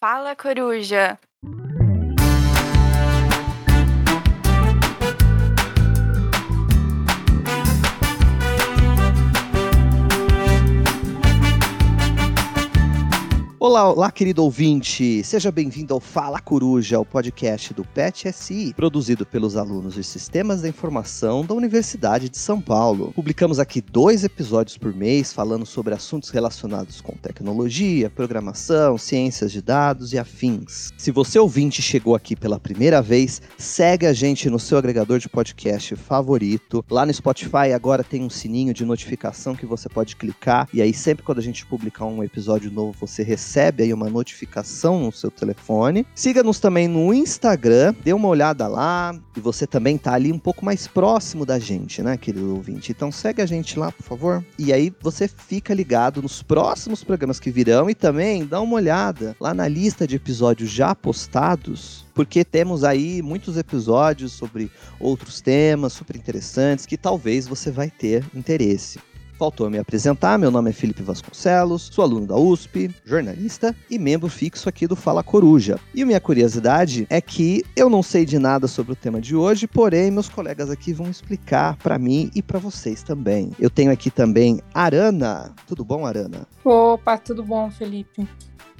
[0.00, 1.18] Fala, coruja!
[13.68, 15.22] Olá, olá, querido ouvinte!
[15.22, 20.62] Seja bem-vindo ao Fala Coruja, o podcast do PET SI, produzido pelos alunos de Sistemas
[20.62, 23.12] da Informação da Universidade de São Paulo.
[23.14, 29.60] Publicamos aqui dois episódios por mês falando sobre assuntos relacionados com tecnologia, programação, ciências de
[29.60, 30.90] dados e afins.
[30.96, 35.28] Se você ouvinte chegou aqui pela primeira vez, segue a gente no seu agregador de
[35.28, 36.82] podcast favorito.
[36.90, 40.94] Lá no Spotify agora tem um sininho de notificação que você pode clicar e aí
[40.94, 45.10] sempre quando a gente publicar um episódio novo você recebe recebe aí uma notificação no
[45.10, 46.06] seu telefone.
[46.14, 50.64] Siga-nos também no Instagram, dê uma olhada lá e você também tá ali um pouco
[50.64, 52.92] mais próximo da gente, né, querido ouvinte?
[52.92, 54.44] Então segue a gente lá, por favor.
[54.56, 59.34] E aí você fica ligado nos próximos programas que virão e também dá uma olhada
[59.40, 65.92] lá na lista de episódios já postados porque temos aí muitos episódios sobre outros temas
[65.92, 68.98] super interessantes que talvez você vai ter interesse.
[69.38, 74.28] Faltou me apresentar, meu nome é Felipe Vasconcelos, sou aluno da USP, jornalista e membro
[74.28, 75.78] fixo aqui do Fala Coruja.
[75.94, 79.68] E minha curiosidade é que eu não sei de nada sobre o tema de hoje,
[79.68, 83.52] porém meus colegas aqui vão explicar para mim e para vocês também.
[83.60, 85.54] Eu tenho aqui também Arana.
[85.68, 86.44] Tudo bom, Arana?
[86.64, 88.26] Opa, tudo bom, Felipe?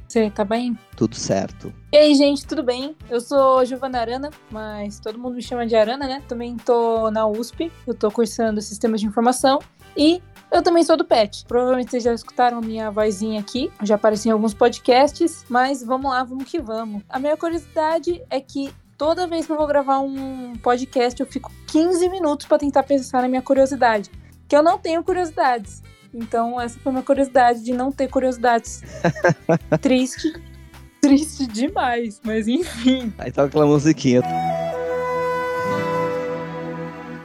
[0.09, 0.77] Você tá bem?
[0.97, 1.73] Tudo certo.
[1.93, 2.97] E aí, gente, tudo bem?
[3.09, 6.23] Eu sou Giovana Arana, mas todo mundo me chama de Arana, né?
[6.27, 9.61] Também tô na USP, eu tô cursando Sistemas de Informação
[9.97, 10.21] e
[10.51, 11.45] eu também sou do PET.
[11.47, 16.25] Provavelmente vocês já escutaram minha vozinha aqui, já apareci em alguns podcasts, mas vamos lá,
[16.25, 17.03] vamos que vamos.
[17.09, 21.53] A minha curiosidade é que toda vez que eu vou gravar um podcast, eu fico
[21.69, 24.11] 15 minutos para tentar pensar na minha curiosidade,
[24.49, 25.83] que eu não tenho curiosidades.
[26.13, 28.83] Então, essa foi uma curiosidade de não ter curiosidades.
[29.81, 30.33] triste,
[31.01, 33.13] triste demais, mas enfim.
[33.19, 34.23] Aí toca aquela musiquinha.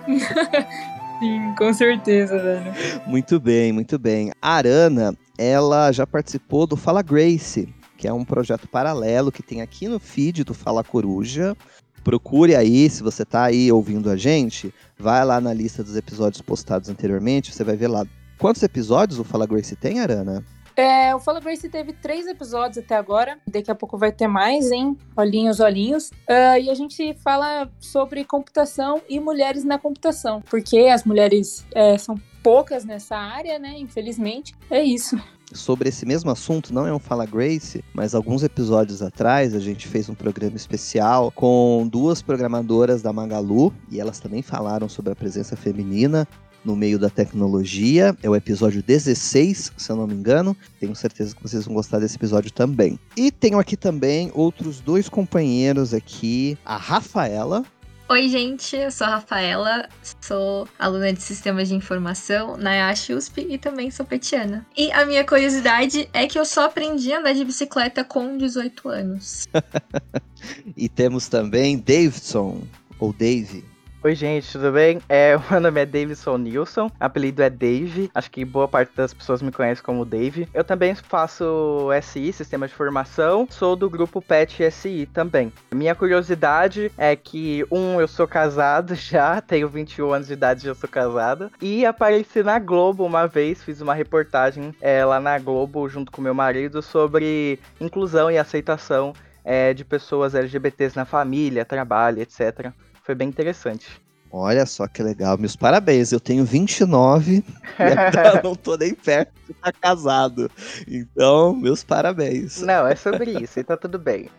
[1.23, 2.73] Sim, com certeza, velho.
[3.07, 4.33] Muito bem, muito bem.
[4.41, 9.61] A Arana, ela já participou do Fala Grace, que é um projeto paralelo que tem
[9.61, 11.55] aqui no feed do Fala Coruja.
[12.03, 16.41] Procure aí, se você tá aí ouvindo a gente, vai lá na lista dos episódios
[16.41, 18.05] postados anteriormente, você vai ver lá.
[18.37, 20.43] Quantos episódios o Fala Grace tem, Arana?
[20.75, 23.37] É, o Fala Grace teve três episódios até agora.
[23.47, 24.97] Daqui a pouco vai ter mais, hein?
[25.15, 26.09] Olhinhos, olhinhos.
[26.09, 30.41] Uh, e a gente fala sobre computação e mulheres na computação.
[30.41, 33.75] Porque as mulheres é, são poucas nessa área, né?
[33.77, 34.53] Infelizmente.
[34.69, 35.17] É isso
[35.53, 39.87] sobre esse mesmo assunto, não é um Fala Grace, mas alguns episódios atrás a gente
[39.87, 45.15] fez um programa especial com duas programadoras da Magalu e elas também falaram sobre a
[45.15, 46.27] presença feminina
[46.63, 48.15] no meio da tecnologia.
[48.21, 50.55] É o episódio 16, se eu não me engano.
[50.79, 52.99] Tenho certeza que vocês vão gostar desse episódio também.
[53.15, 57.63] E tenho aqui também outros dois companheiros aqui, a Rafaela.
[58.09, 59.87] Oi, gente, eu sou a Rafaela,
[60.21, 64.65] sou aluna de Sistemas de Informação na EASH USP e também sou petiana.
[64.77, 68.89] E a minha curiosidade é que eu só aprendi a andar de bicicleta com 18
[68.89, 69.47] anos.
[70.75, 72.61] e temos também Davidson,
[72.99, 73.63] ou Dave.
[74.05, 74.99] Oi, gente, tudo bem?
[75.07, 78.11] É, meu nome é Davidson Nilson, apelido é Dave.
[78.13, 80.45] Acho que boa parte das pessoas me conhecem como Dave.
[80.53, 85.53] Eu também faço SI, Sistema de Formação, sou do grupo PET SI também.
[85.73, 90.75] Minha curiosidade é que, um, eu sou casado já, tenho 21 anos de idade já
[90.75, 91.49] sou casado.
[91.61, 96.21] E apareci na Globo uma vez, fiz uma reportagem é, lá na Globo junto com
[96.21, 99.13] meu marido sobre inclusão e aceitação
[99.45, 102.73] é, de pessoas LGBTs na família, trabalho, etc.
[103.03, 104.01] Foi bem interessante.
[104.31, 106.11] Olha só que legal, meus parabéns.
[106.11, 107.43] Eu tenho 29 e
[108.43, 110.49] não tô nem perto de estar casado.
[110.87, 112.61] Então, meus parabéns.
[112.61, 114.29] Não, é sobre isso e tá tudo bem.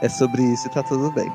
[0.00, 1.32] é sobre isso e tá tudo bem.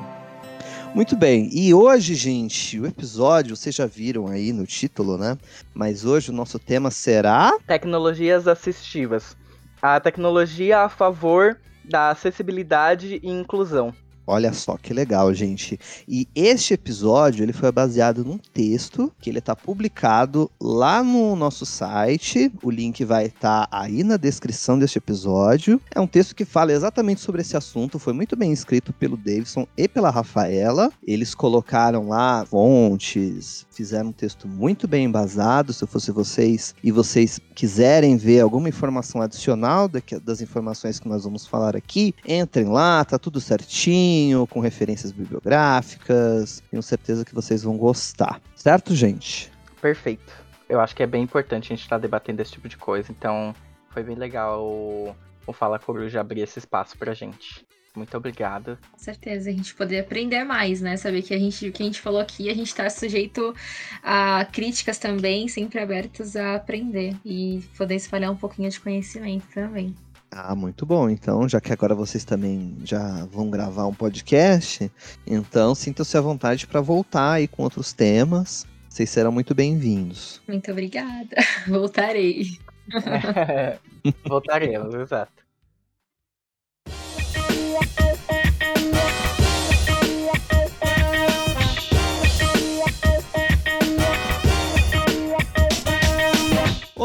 [0.94, 5.36] Muito bem, e hoje, gente, o episódio, vocês já viram aí no título, né?
[5.74, 7.58] Mas hoje o nosso tema será.
[7.66, 9.36] Tecnologias assistivas.
[9.82, 11.58] A tecnologia a favor
[11.88, 13.94] da acessibilidade e inclusão.
[14.26, 15.78] Olha só que legal, gente.
[16.08, 21.64] E este episódio ele foi baseado num texto que ele está publicado lá no nosso
[21.64, 22.52] site.
[22.60, 25.80] O link vai estar tá aí na descrição deste episódio.
[25.94, 28.00] É um texto que fala exatamente sobre esse assunto.
[28.00, 30.90] Foi muito bem escrito pelo Davidson e pela Rafaela.
[31.06, 35.72] Eles colocaram lá fontes, fizeram um texto muito bem embasado.
[35.72, 41.24] Se eu fosse vocês e vocês quiserem ver alguma informação adicional das informações que nós
[41.24, 46.62] vamos falar aqui, entrem lá, tá tudo certinho com referências bibliográficas.
[46.70, 48.40] Tenho certeza que vocês vão gostar.
[48.54, 49.52] Certo, gente?
[49.80, 50.32] Perfeito.
[50.68, 53.12] Eu acho que é bem importante a gente estar tá debatendo esse tipo de coisa,
[53.12, 53.54] então
[53.90, 57.65] foi bem legal o, Fala Coruja abrir esse espaço pra gente.
[57.96, 58.78] Muito obrigado.
[58.92, 60.96] Com certeza, a gente poder aprender mais, né?
[60.96, 63.54] Saber que a gente, o que a gente falou aqui, a gente está sujeito
[64.02, 69.94] a críticas também, sempre abertos a aprender e poder espalhar um pouquinho de conhecimento também.
[70.30, 71.08] Ah, muito bom.
[71.08, 74.90] Então, já que agora vocês também já vão gravar um podcast,
[75.26, 78.66] então sintam-se à vontade para voltar aí com outros temas.
[78.88, 80.42] Vocês serão muito bem-vindos.
[80.46, 81.36] Muito obrigada.
[81.66, 82.58] Voltarei.
[84.26, 85.45] Voltaremos, exato.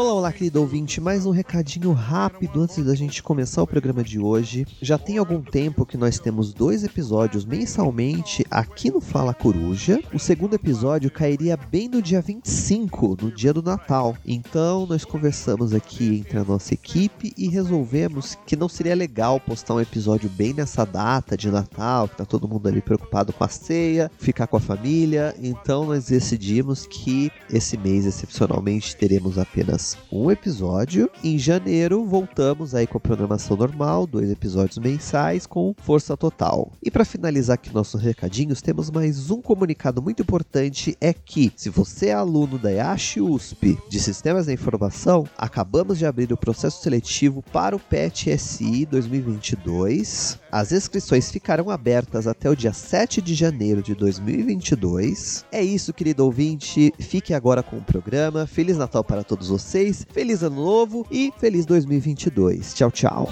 [0.02, 1.00] Olá, olá, querido ouvinte.
[1.00, 4.64] Mais um recadinho rápido antes da gente começar o programa de hoje.
[4.80, 9.98] Já tem algum tempo que nós temos dois episódios mensalmente aqui no Fala Coruja.
[10.14, 14.16] O segundo episódio cairia bem no dia 25, no dia do Natal.
[14.24, 19.74] Então, nós conversamos aqui entre a nossa equipe e resolvemos que não seria legal postar
[19.74, 23.48] um episódio bem nessa data de Natal, que tá todo mundo ali preocupado com a
[23.48, 25.34] ceia, ficar com a família.
[25.42, 31.10] Então, nós decidimos que esse mês, excepcionalmente, teremos apenas apenas um episódio.
[31.24, 36.70] Em janeiro, voltamos aí com a programação normal, dois episódios mensais com força total.
[36.82, 41.70] E para finalizar aqui nossos recadinhos, temos mais um comunicado muito importante: é que se
[41.70, 46.82] você é aluno da IASH USP de Sistemas da Informação, acabamos de abrir o processo
[46.82, 50.41] seletivo para o PET SI 2022.
[50.52, 55.46] As inscrições ficarão abertas até o dia 7 de janeiro de 2022.
[55.50, 56.92] É isso, querido ouvinte.
[56.98, 58.46] Fique agora com o programa.
[58.46, 60.06] Feliz Natal para todos vocês.
[60.12, 62.74] Feliz Ano Novo e feliz 2022.
[62.74, 63.30] Tchau, tchau.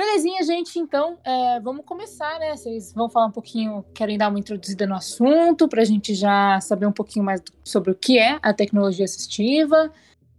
[0.00, 0.78] Belezinha, gente.
[0.78, 2.56] Então, é, vamos começar, né?
[2.56, 6.58] Vocês vão falar um pouquinho, querem dar uma introduzida no assunto, para a gente já
[6.58, 9.92] saber um pouquinho mais sobre o que é a tecnologia assistiva,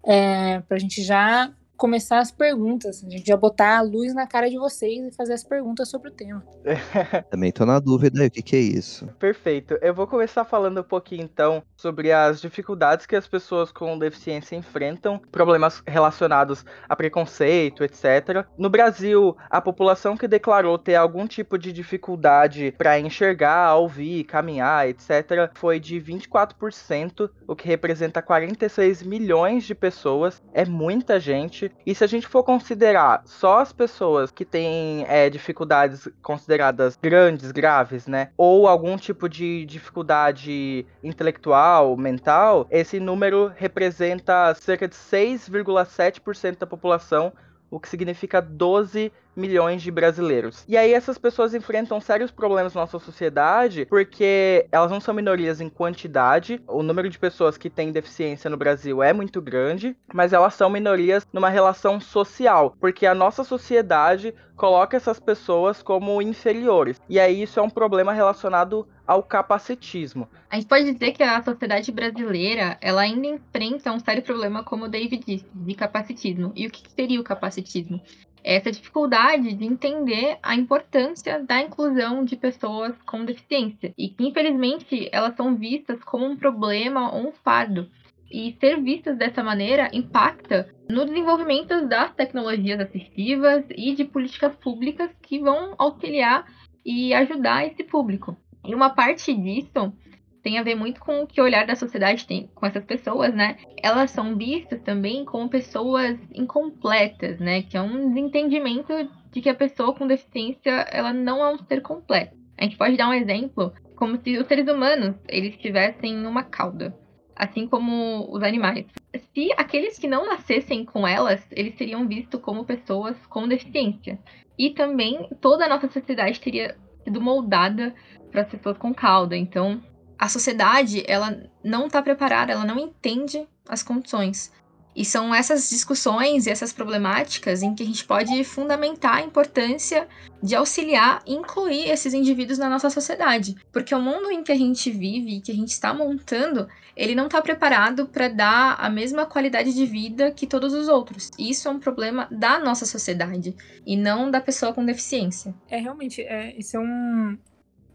[0.04, 3.04] é, para a gente já começar as perguntas.
[3.04, 6.10] A gente já botar a luz na cara de vocês e fazer as perguntas sobre
[6.10, 6.44] o tema.
[7.32, 9.08] Também tô na dúvida aí, o que, que é isso?
[9.18, 9.80] Perfeito.
[9.82, 14.56] Eu vou começar falando um pouquinho então sobre as dificuldades que as pessoas com deficiência
[14.56, 18.46] enfrentam, problemas relacionados a preconceito, etc.
[18.56, 24.88] No Brasil, a população que declarou ter algum tipo de dificuldade para enxergar, ouvir, caminhar,
[24.88, 30.44] etc., foi de 24%, o que representa 46 milhões de pessoas.
[30.54, 31.71] É muita gente.
[31.86, 37.52] E se a gente for considerar só as pessoas que têm é, dificuldades consideradas grandes,
[37.52, 38.30] graves, né?
[38.38, 47.34] Ou algum tipo de dificuldade intelectual, mental, esse número representa cerca de 6,7% da população,
[47.70, 50.64] o que significa 12 milhões de brasileiros.
[50.68, 55.62] E aí essas pessoas enfrentam sérios problemas na nossa sociedade porque elas não são minorias
[55.62, 60.34] em quantidade, o número de pessoas que têm deficiência no Brasil é muito grande, mas
[60.34, 67.02] elas são minorias numa relação social, porque a nossa sociedade coloca essas pessoas como inferiores.
[67.10, 70.30] E aí isso é um problema relacionado ao capacitismo.
[70.50, 74.86] A gente pode dizer que a sociedade brasileira, ela ainda enfrenta um sério problema, como
[74.86, 76.52] o David disse, de capacitismo.
[76.56, 78.00] E o que seria o capacitismo?
[78.44, 85.10] Essa dificuldade de entender a importância da inclusão de pessoas com deficiência e que, infelizmente,
[85.12, 87.90] elas são vistas como um problema ou um fardo.
[88.30, 95.12] E ser vistas dessa maneira impacta no desenvolvimento das tecnologias assistivas e de políticas públicas
[95.22, 96.46] que vão auxiliar
[96.86, 98.38] e ajudar esse público.
[98.66, 99.94] E uma parte disso
[100.42, 103.34] tem a ver muito com o que o olhar da sociedade tem com essas pessoas,
[103.34, 103.58] né?
[103.82, 107.62] Elas são vistas também como pessoas incompletas, né?
[107.62, 108.94] Que é um desentendimento
[109.32, 112.36] de que a pessoa com deficiência ela não é um ser completo.
[112.58, 116.96] A gente pode dar um exemplo como se os seres humanos eles tivessem uma cauda,
[117.36, 118.86] assim como os animais.
[119.34, 124.20] Se aqueles que não nascessem com elas, eles seriam vistos como pessoas com deficiência.
[124.58, 127.94] E também toda a nossa sociedade teria sido moldada
[128.32, 129.36] para pessoas com cauda.
[129.36, 129.82] Então,
[130.22, 134.52] a sociedade ela não está preparada, ela não entende as condições.
[134.96, 140.08] E são essas discussões e essas problemáticas em que a gente pode fundamentar a importância
[140.44, 143.56] de auxiliar e incluir esses indivíduos na nossa sociedade.
[143.72, 147.16] Porque o mundo em que a gente vive e que a gente está montando, ele
[147.16, 151.32] não está preparado para dar a mesma qualidade de vida que todos os outros.
[151.40, 153.56] E isso é um problema da nossa sociedade
[153.88, 155.56] e não da pessoa com deficiência.
[155.68, 157.38] É realmente, é, isso é um,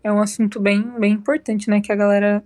[0.07, 1.81] é um assunto bem, bem importante, né?
[1.81, 2.45] Que a galera.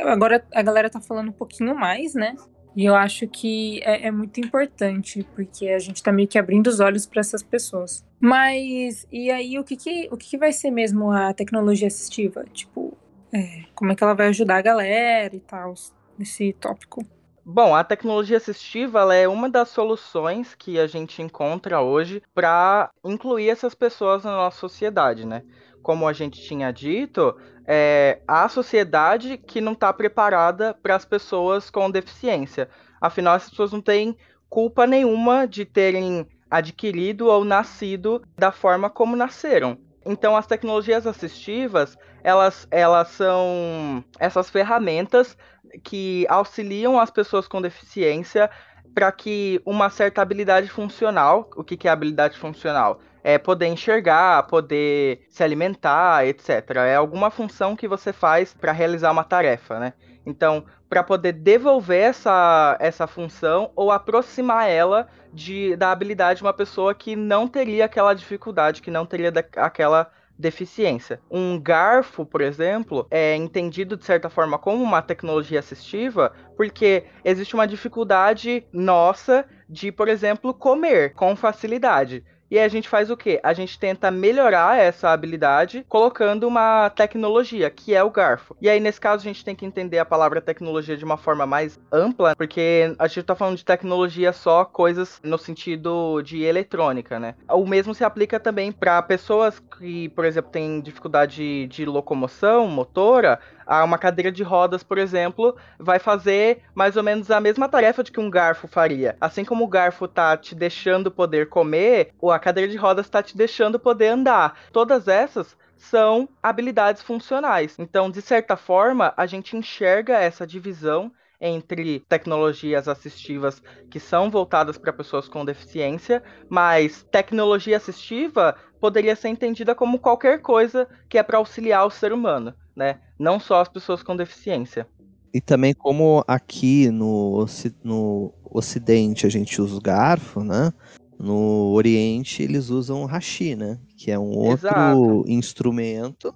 [0.00, 2.34] Agora a galera tá falando um pouquinho mais, né?
[2.74, 6.66] E eu acho que é, é muito importante, porque a gente tá meio que abrindo
[6.66, 8.04] os olhos para essas pessoas.
[8.18, 12.44] Mas, e aí, o que, que, o que, que vai ser mesmo a tecnologia assistiva?
[12.52, 12.96] Tipo,
[13.32, 15.74] é, como é que ela vai ajudar a galera e tal,
[16.18, 17.04] nesse tópico?
[17.44, 23.48] Bom, a tecnologia assistiva é uma das soluções que a gente encontra hoje para incluir
[23.48, 25.42] essas pessoas na nossa sociedade, né?
[25.82, 31.70] Como a gente tinha dito, é a sociedade que não está preparada para as pessoas
[31.70, 32.68] com deficiência.
[33.00, 34.16] Afinal, essas pessoas não têm
[34.48, 39.78] culpa nenhuma de terem adquirido ou nascido da forma como nasceram.
[40.04, 45.36] Então, as tecnologias assistivas, elas, elas são essas ferramentas
[45.84, 48.50] que auxiliam as pessoas com deficiência
[48.94, 53.00] para que uma certa habilidade funcional, o que, que é habilidade funcional?
[53.22, 56.76] É poder enxergar, poder se alimentar, etc.
[56.86, 59.92] É alguma função que você faz para realizar uma tarefa, né?
[60.24, 66.52] Então, para poder devolver essa, essa função ou aproximar ela de, da habilidade de uma
[66.52, 70.10] pessoa que não teria aquela dificuldade, que não teria da, aquela
[70.40, 71.20] deficiência.
[71.30, 77.54] Um garfo, por exemplo, é entendido de certa forma como uma tecnologia assistiva, porque existe
[77.54, 82.24] uma dificuldade nossa de, por exemplo, comer com facilidade.
[82.50, 83.38] E a gente faz o quê?
[83.44, 88.56] A gente tenta melhorar essa habilidade colocando uma tecnologia, que é o garfo.
[88.60, 91.46] E aí, nesse caso, a gente tem que entender a palavra tecnologia de uma forma
[91.46, 97.20] mais ampla, porque a gente tá falando de tecnologia só coisas no sentido de eletrônica,
[97.20, 97.36] né?
[97.48, 103.38] O mesmo se aplica também para pessoas que, por exemplo, têm dificuldade de locomoção motora,
[103.84, 108.10] uma cadeira de rodas, por exemplo, vai fazer mais ou menos a mesma tarefa de
[108.10, 109.16] que um garfo faria.
[109.20, 113.36] Assim como o garfo tá te deixando poder comer, a cadeira de rodas tá te
[113.36, 114.58] deixando poder andar.
[114.72, 117.76] Todas essas são habilidades funcionais.
[117.78, 124.76] Então, de certa forma, a gente enxerga essa divisão entre tecnologias assistivas que são voltadas
[124.76, 131.22] para pessoas com deficiência, mas tecnologia assistiva poderia ser entendida como qualquer coisa que é
[131.22, 132.98] para auxiliar o ser humano né?
[133.18, 134.86] Não só as pessoas com deficiência.
[135.34, 137.44] E também como aqui no,
[137.84, 140.72] no Ocidente a gente usa o garfo, né?
[141.18, 143.78] No Oriente eles usam o hashi, né?
[143.98, 145.24] Que é um outro Exato.
[145.28, 146.34] instrumento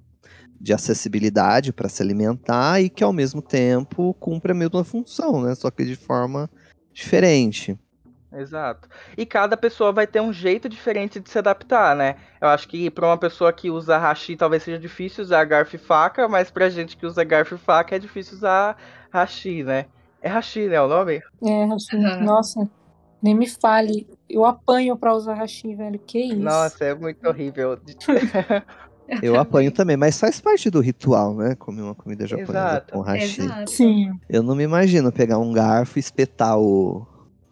[0.61, 5.55] de acessibilidade para se alimentar e que ao mesmo tempo cumpre a mesma função, né?
[5.55, 6.47] Só que de forma
[6.93, 7.75] diferente.
[8.35, 8.89] Exato.
[9.17, 12.15] E cada pessoa vai ter um jeito diferente de se adaptar, né?
[12.41, 15.79] Eu acho que para uma pessoa que usa hashi talvez seja difícil usar garfo e
[15.79, 18.77] faca, mas pra gente que usa garfo e faca é difícil usar
[19.11, 19.85] hashi, né?
[20.21, 21.21] É hashi, né, o nome?
[21.43, 21.95] É, hashi.
[21.95, 22.23] Uhum.
[22.23, 22.69] Nossa,
[23.21, 24.07] nem me fale.
[24.29, 25.99] Eu apanho pra usar hashi, velho.
[25.99, 26.39] Que isso?
[26.39, 27.79] Nossa, é muito horrível.
[29.21, 31.55] Eu apanho também, mas faz parte do ritual, né?
[31.55, 32.93] Comer uma comida japonesa Exato.
[32.93, 33.41] com hashi.
[33.41, 33.71] Exato.
[33.71, 34.11] Sim.
[34.27, 37.05] Eu não me imagino pegar um garfo e espetar o,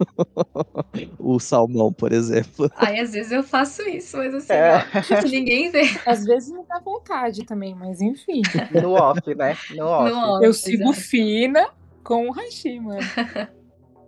[1.19, 2.72] o salmão, por exemplo.
[2.75, 4.77] Ai, às vezes eu faço isso, mas assim, é.
[4.77, 5.83] ó, ninguém vê.
[6.05, 8.41] Às vezes não dá vontade também, mas enfim.
[8.72, 9.57] No off, né?
[9.75, 10.12] No off.
[10.12, 11.01] No off eu sigo exatamente.
[11.01, 11.69] fina
[12.03, 13.01] com o hashi, mano.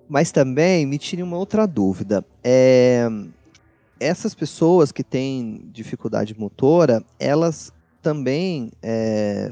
[0.08, 2.24] Mas também me tire uma outra dúvida.
[2.44, 3.08] É...
[4.00, 9.50] Essas pessoas que têm dificuldade motora, elas também, é...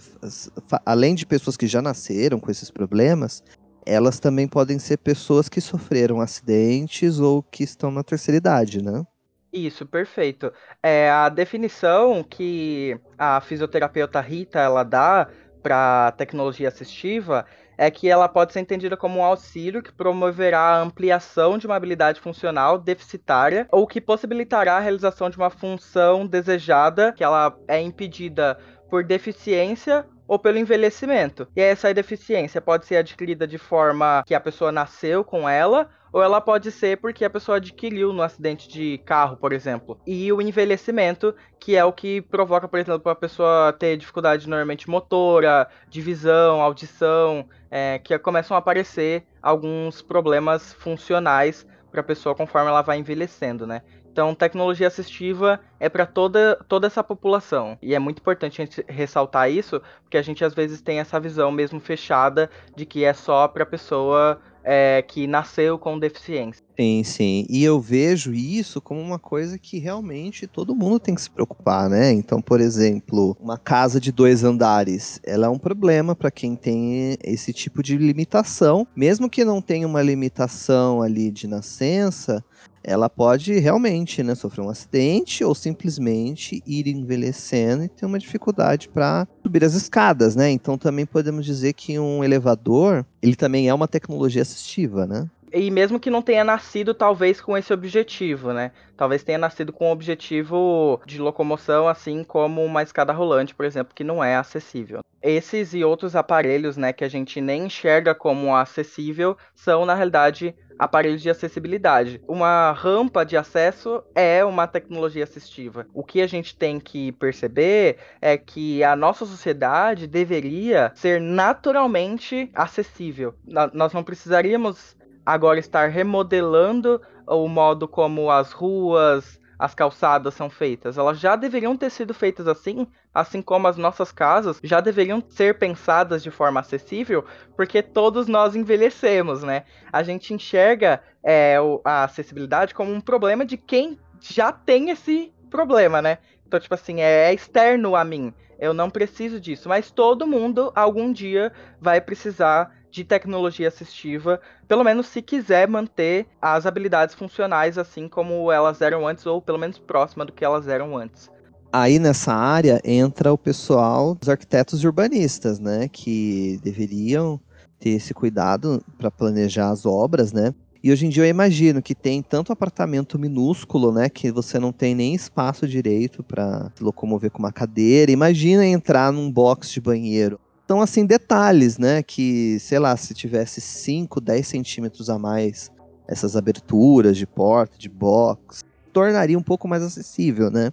[0.85, 3.43] além de pessoas que já nasceram com esses problemas,
[3.85, 9.03] elas também podem ser pessoas que sofreram acidentes ou que estão na terceira idade, né?
[9.51, 10.51] Isso, perfeito.
[10.81, 15.27] É a definição que a fisioterapeuta Rita ela dá
[15.61, 17.45] para tecnologia assistiva
[17.77, 21.75] é que ela pode ser entendida como um auxílio que promoverá a ampliação de uma
[21.75, 27.79] habilidade funcional deficitária ou que possibilitará a realização de uma função desejada que ela é
[27.79, 28.57] impedida
[28.89, 31.48] por deficiência ou pelo envelhecimento.
[31.56, 36.22] E essa deficiência pode ser adquirida de forma que a pessoa nasceu com ela, ou
[36.22, 40.00] ela pode ser porque a pessoa adquiriu no acidente de carro, por exemplo.
[40.06, 44.89] E o envelhecimento, que é o que provoca, por exemplo, a pessoa ter dificuldade normalmente
[44.89, 52.36] motora, de visão, audição, é, que começam a aparecer alguns problemas funcionais para a pessoa
[52.36, 53.82] conforme ela vai envelhecendo, né?
[54.13, 57.79] Então, tecnologia assistiva é para toda, toda essa população.
[57.82, 61.20] E é muito importante a gente ressaltar isso, porque a gente às vezes tem essa
[61.20, 66.63] visão mesmo fechada de que é só para pessoa é, que nasceu com deficiência.
[66.80, 67.46] Sim, sim.
[67.50, 71.88] E eu vejo isso como uma coisa que realmente todo mundo tem que se preocupar,
[71.88, 72.12] né?
[72.12, 77.15] Então, por exemplo, uma casa de dois andares, ela é um problema para quem tem
[77.24, 82.44] esse tipo de limitação, mesmo que não tenha uma limitação ali de nascença,
[82.84, 88.89] ela pode realmente né, sofrer um acidente ou simplesmente ir envelhecendo e ter uma dificuldade
[88.89, 90.50] para subir as escadas, né?
[90.50, 95.30] Então também podemos dizer que um elevador, ele também é uma tecnologia assistiva, né?
[95.53, 98.72] E mesmo que não tenha nascido talvez com esse objetivo, né?
[98.98, 103.93] Talvez tenha nascido com o objetivo de locomoção, assim como uma escada rolante, por exemplo,
[103.93, 105.01] que não é acessível.
[105.22, 110.55] Esses e outros aparelhos, né, que a gente nem enxerga como acessível, são na realidade
[110.77, 112.22] aparelhos de acessibilidade.
[112.27, 115.88] Uma rampa de acesso é uma tecnologia assistiva.
[115.93, 122.50] O que a gente tem que perceber é que a nossa sociedade deveria ser naturalmente
[122.53, 123.33] acessível.
[123.74, 124.95] Nós não precisaríamos
[125.25, 130.98] agora estar remodelando o modo como as ruas, as calçadas são feitas.
[130.98, 135.58] Elas já deveriam ter sido feitas assim, assim como as nossas casas já deveriam ser
[135.58, 137.24] pensadas de forma acessível,
[137.56, 139.63] porque todos nós envelhecemos, né?
[139.92, 146.01] A gente enxerga é, a acessibilidade como um problema de quem já tem esse problema,
[146.01, 146.18] né?
[146.46, 148.34] Então, tipo assim, é externo a mim.
[148.60, 154.83] Eu não preciso disso, mas todo mundo algum dia vai precisar de tecnologia assistiva, pelo
[154.83, 159.79] menos se quiser manter as habilidades funcionais assim como elas eram antes, ou pelo menos
[159.79, 161.27] próxima do que elas eram antes.
[161.71, 167.41] Aí nessa área entra o pessoal dos arquitetos e urbanistas, né, que deveriam
[167.79, 170.53] ter esse cuidado para planejar as obras, né?
[170.83, 174.71] E hoje em dia eu imagino que tem tanto apartamento minúsculo, né, que você não
[174.71, 178.12] tem nem espaço direito para se locomover com uma cadeira.
[178.12, 182.01] Imagina entrar num box de banheiro são assim detalhes, né?
[182.03, 185.72] Que, sei lá, se tivesse 5, 10 centímetros a mais
[186.08, 190.72] essas aberturas de porta, de box, tornaria um pouco mais acessível, né?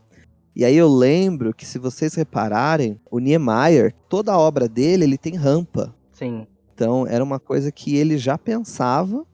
[0.54, 5.16] E aí eu lembro que se vocês repararem, o Niemeyer, toda a obra dele, ele
[5.16, 5.94] tem rampa.
[6.12, 6.47] Sim.
[6.75, 9.25] Então era uma coisa que ele já pensava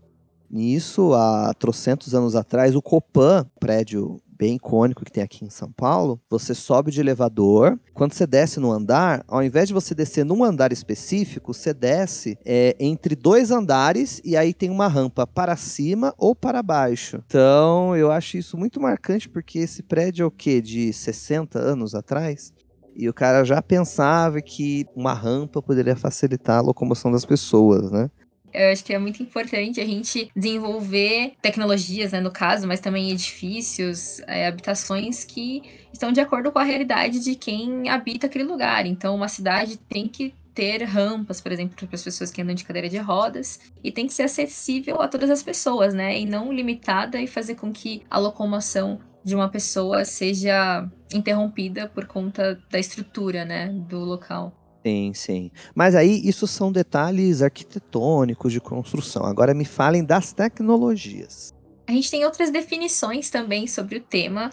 [0.51, 2.75] nisso há trocentos anos atrás.
[2.77, 7.79] O Copan, prédio bem icônico que tem aqui em São Paulo, você sobe de elevador.
[7.95, 12.39] Quando você desce no andar, ao invés de você descer num andar específico, você desce
[12.45, 17.23] é, entre dois andares e aí tem uma rampa para cima ou para baixo.
[17.27, 20.61] Então, eu acho isso muito marcante porque esse prédio é o quê?
[20.61, 22.53] De 60 anos atrás?
[22.99, 28.11] E o cara já pensava que uma rampa poderia facilitar a locomoção das pessoas, né?
[28.57, 33.11] Eu acho que é muito importante a gente desenvolver tecnologias, né, no caso, mas também
[33.11, 38.87] edifícios, é, habitações que estão de acordo com a realidade de quem habita aquele lugar.
[38.87, 42.65] Então, uma cidade tem que ter rampas, por exemplo, para as pessoas que andam de
[42.65, 46.19] cadeira de rodas, e tem que ser acessível a todas as pessoas, né?
[46.19, 52.07] E não limitada e fazer com que a locomoção de uma pessoa seja interrompida por
[52.07, 54.55] conta da estrutura, né, do local.
[54.87, 55.51] Sim, sim.
[55.75, 59.25] Mas aí isso são detalhes arquitetônicos de construção.
[59.25, 61.53] Agora me falem das tecnologias.
[61.89, 64.51] A gente tem outras definições também sobre o tema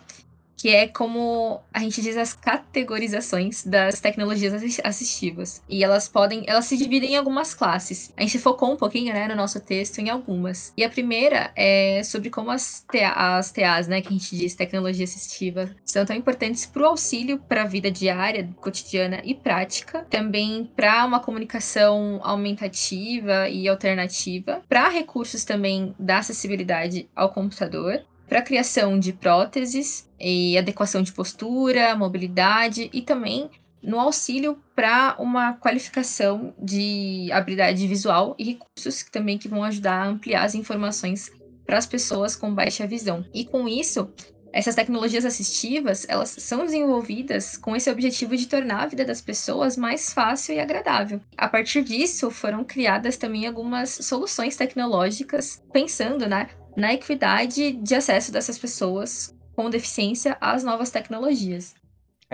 [0.57, 5.61] que é como a gente diz as categorizações das tecnologias assistivas.
[5.67, 8.13] E elas podem, elas se dividem em algumas classes.
[8.15, 10.71] A gente focou um pouquinho, né, no nosso texto em algumas.
[10.77, 14.55] E a primeira é sobre como as, TA, as TAs, né, que a gente diz
[14.55, 20.05] tecnologia assistiva, são tão importantes para o auxílio para a vida diária, cotidiana e prática,
[20.09, 28.39] também para uma comunicação aumentativa e alternativa, para recursos também da acessibilidade ao computador para
[28.39, 33.49] a criação de próteses e adequação de postura, mobilidade e também
[33.81, 40.07] no auxílio para uma qualificação de habilidade visual e recursos também que vão ajudar a
[40.07, 41.29] ampliar as informações
[41.65, 43.25] para as pessoas com baixa visão.
[43.33, 44.09] E com isso,
[44.53, 49.75] essas tecnologias assistivas, elas são desenvolvidas com esse objetivo de tornar a vida das pessoas
[49.75, 51.19] mais fácil e agradável.
[51.38, 58.31] A partir disso, foram criadas também algumas soluções tecnológicas pensando, né, na equidade de acesso
[58.31, 61.75] dessas pessoas com deficiência às novas tecnologias.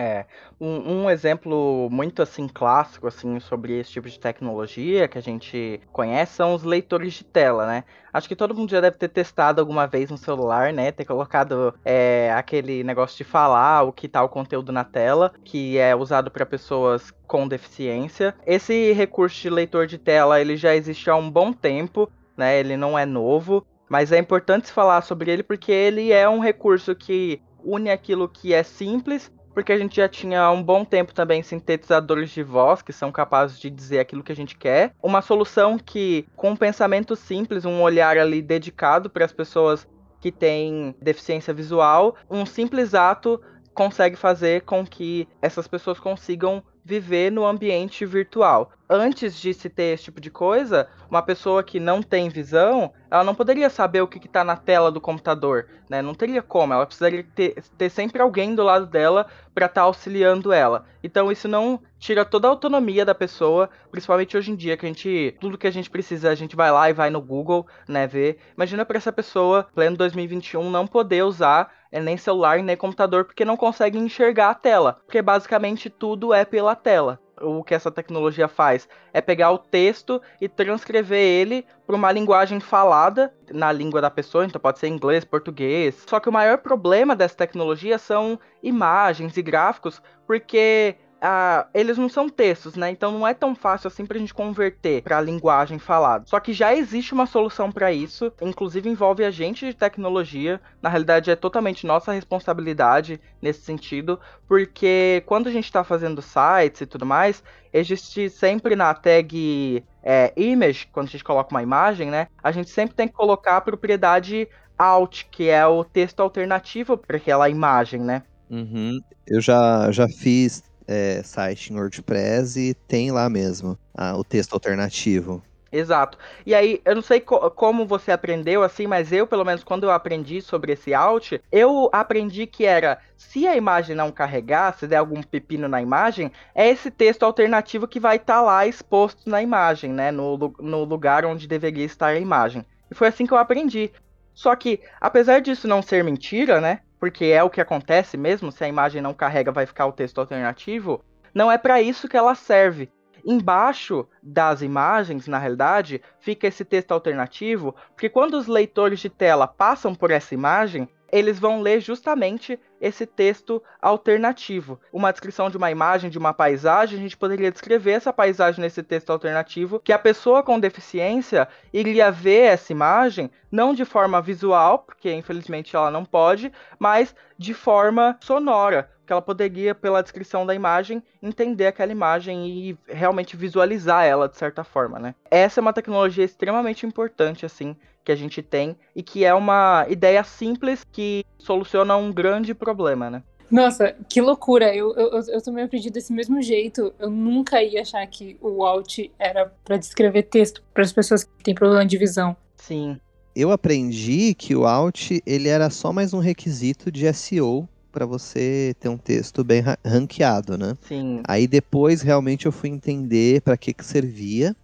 [0.02, 0.26] É,
[0.62, 5.82] um, um, exemplo muito assim clássico assim sobre esse tipo de tecnologia que a gente
[5.92, 7.84] conhece são os leitores de tela, né?
[8.14, 10.94] Acho que todo mundo já deve ter testado alguma vez no celular, né?
[10.94, 15.78] Ter colocado é, aquele negócio de falar o que tá o conteúdo na tela, que
[15.78, 18.34] é usado para pessoas com deficiência.
[18.46, 22.58] Esse recurso de leitor de tela ele já existe há um bom tempo, né?
[22.58, 23.68] Ele não é novo.
[23.90, 28.54] Mas é importante falar sobre ele porque ele é um recurso que une aquilo que
[28.54, 32.82] é simples, porque a gente já tinha há um bom tempo também sintetizadores de voz
[32.82, 34.94] que são capazes de dizer aquilo que a gente quer.
[35.02, 39.88] Uma solução que, com um pensamento simples, um olhar ali dedicado para as pessoas
[40.22, 43.42] que têm deficiência visual, um simples ato
[43.74, 48.72] consegue fazer com que essas pessoas consigam viver no ambiente virtual.
[48.90, 53.24] Antes de se ter esse tipo de coisa, uma pessoa que não tem visão, ela
[53.24, 56.02] não poderia saber o que está na tela do computador, né?
[56.02, 59.86] Não teria como, ela precisaria ter, ter sempre alguém do lado dela para estar tá
[59.86, 60.86] auxiliando ela.
[61.04, 64.90] Então isso não tira toda a autonomia da pessoa, principalmente hoje em dia que a
[64.90, 68.08] gente tudo que a gente precisa, a gente vai lá e vai no Google, né,
[68.08, 68.40] ver.
[68.56, 73.46] Imagina para essa pessoa, pleno 2021, não poder usar é nem celular nem computador porque
[73.46, 77.20] não consegue enxergar a tela, porque basicamente tudo é pela tela.
[77.42, 82.60] O que essa tecnologia faz é pegar o texto e transcrever ele para uma linguagem
[82.60, 86.04] falada na língua da pessoa, então pode ser inglês, português.
[86.06, 92.08] Só que o maior problema dessa tecnologia são imagens e gráficos, porque ah, eles não
[92.08, 92.90] são textos, né?
[92.90, 96.26] Então não é tão fácil assim pra gente converter pra linguagem falada.
[96.28, 100.62] Só que já existe uma solução para isso, inclusive envolve a gente de tecnologia.
[100.82, 106.82] Na realidade, é totalmente nossa responsabilidade nesse sentido, porque quando a gente está fazendo sites
[106.82, 112.10] e tudo mais, existe sempre na tag é, image, quando a gente coloca uma imagem,
[112.10, 112.28] né?
[112.42, 117.18] A gente sempre tem que colocar a propriedade alt, que é o texto alternativo para
[117.18, 118.24] aquela imagem, né?
[118.50, 119.00] Uhum.
[119.28, 124.54] Eu já, já fiz é, site em WordPress e tem lá mesmo ah, o texto
[124.54, 125.44] alternativo.
[125.72, 126.18] Exato.
[126.48, 129.84] E aí, eu não sei co como você aprendeu assim, mas eu, pelo menos, quando
[129.84, 134.88] eu aprendi sobre esse alt, eu aprendi que era se a imagem não carregar, se
[134.88, 139.30] der algum pepino na imagem, é esse texto alternativo que vai estar tá lá exposto
[139.30, 140.10] na imagem, né?
[140.10, 142.66] No, no lugar onde deveria estar a imagem.
[142.90, 143.92] E foi assim que eu aprendi.
[144.34, 146.80] Só que, apesar disso não ser mentira, né?
[147.00, 150.20] Porque é o que acontece mesmo, se a imagem não carrega, vai ficar o texto
[150.20, 152.92] alternativo, não é para isso que ela serve.
[153.26, 159.48] Embaixo das imagens, na realidade, fica esse texto alternativo, porque quando os leitores de tela
[159.48, 164.80] passam por essa imagem, eles vão ler justamente esse texto alternativo.
[164.92, 168.82] Uma descrição de uma imagem, de uma paisagem, a gente poderia descrever essa paisagem nesse
[168.82, 174.80] texto alternativo, que a pessoa com deficiência iria ver essa imagem não de forma visual,
[174.80, 180.54] porque infelizmente ela não pode, mas de forma sonora, que ela poderia, pela descrição da
[180.54, 185.16] imagem, entender aquela imagem e realmente visualizar ela de certa forma, né?
[185.32, 189.84] Essa é uma tecnologia extremamente importante, assim, que a gente tem e que é uma
[189.90, 193.24] ideia simples que soluciona um grande problema, né?
[193.50, 194.76] Nossa, que loucura!
[194.76, 196.94] Eu, eu, eu também aprendi desse mesmo jeito.
[197.00, 201.44] Eu nunca ia achar que o Alt era para descrever texto para as pessoas que
[201.44, 202.38] têm problema de visão.
[202.58, 203.00] Sim.
[203.36, 208.76] Eu aprendi que o Alt ele era só mais um requisito de SEO para você
[208.80, 210.78] ter um texto bem ranqueado, né?
[210.88, 211.22] Sim.
[211.28, 214.56] Aí depois realmente eu fui entender para que que servia.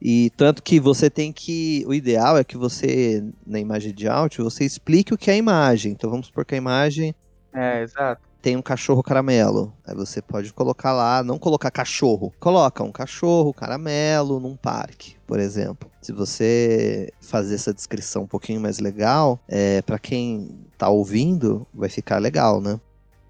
[0.00, 1.84] E tanto que você tem que.
[1.86, 5.36] O ideal é que você, na imagem de áudio, você explique o que é a
[5.36, 5.92] imagem.
[5.92, 7.14] Então vamos supor que a imagem.
[7.52, 8.22] É, exato.
[8.40, 9.72] Tem um cachorro caramelo.
[9.84, 12.32] Aí você pode colocar lá, não colocar cachorro.
[12.38, 15.90] Coloca um cachorro caramelo num parque, por exemplo.
[16.08, 21.90] Se você fazer essa descrição um pouquinho mais legal, é, para quem tá ouvindo, vai
[21.90, 22.80] ficar legal, né?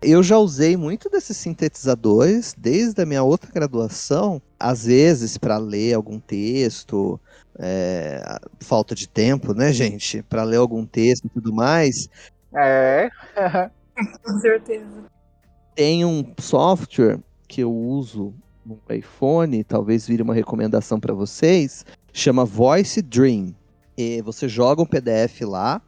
[0.00, 5.94] Eu já usei muito desses sintetizadores desde a minha outra graduação, às vezes para ler
[5.94, 7.20] algum texto,
[7.58, 12.08] é, falta de tempo, né, gente, para ler algum texto e tudo mais.
[12.54, 13.10] É.
[14.22, 15.04] Com certeza.
[15.74, 18.32] Tem um software que eu uso
[18.64, 23.54] no iPhone, talvez vire uma recomendação para vocês, chama Voice Dream.
[23.96, 25.82] E você joga um PDF lá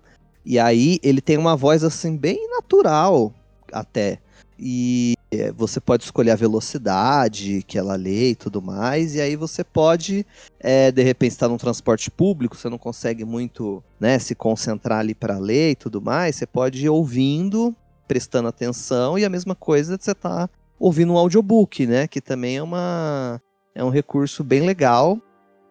[0.45, 3.33] e aí ele tem uma voz assim bem natural,
[3.73, 4.19] até.
[4.59, 5.15] E
[5.55, 10.27] você pode escolher a velocidade que ela lê e tudo mais, e aí você pode,
[10.59, 14.99] é, de repente, estar tá num transporte público, você não consegue muito né, se concentrar
[14.99, 17.75] ali para ler e tudo mais, você pode ir ouvindo,
[18.09, 22.09] prestando atenção, e a mesma coisa você tá ouvindo um audiobook, né?
[22.09, 23.41] Que também é, uma,
[23.75, 25.19] é um recurso bem legal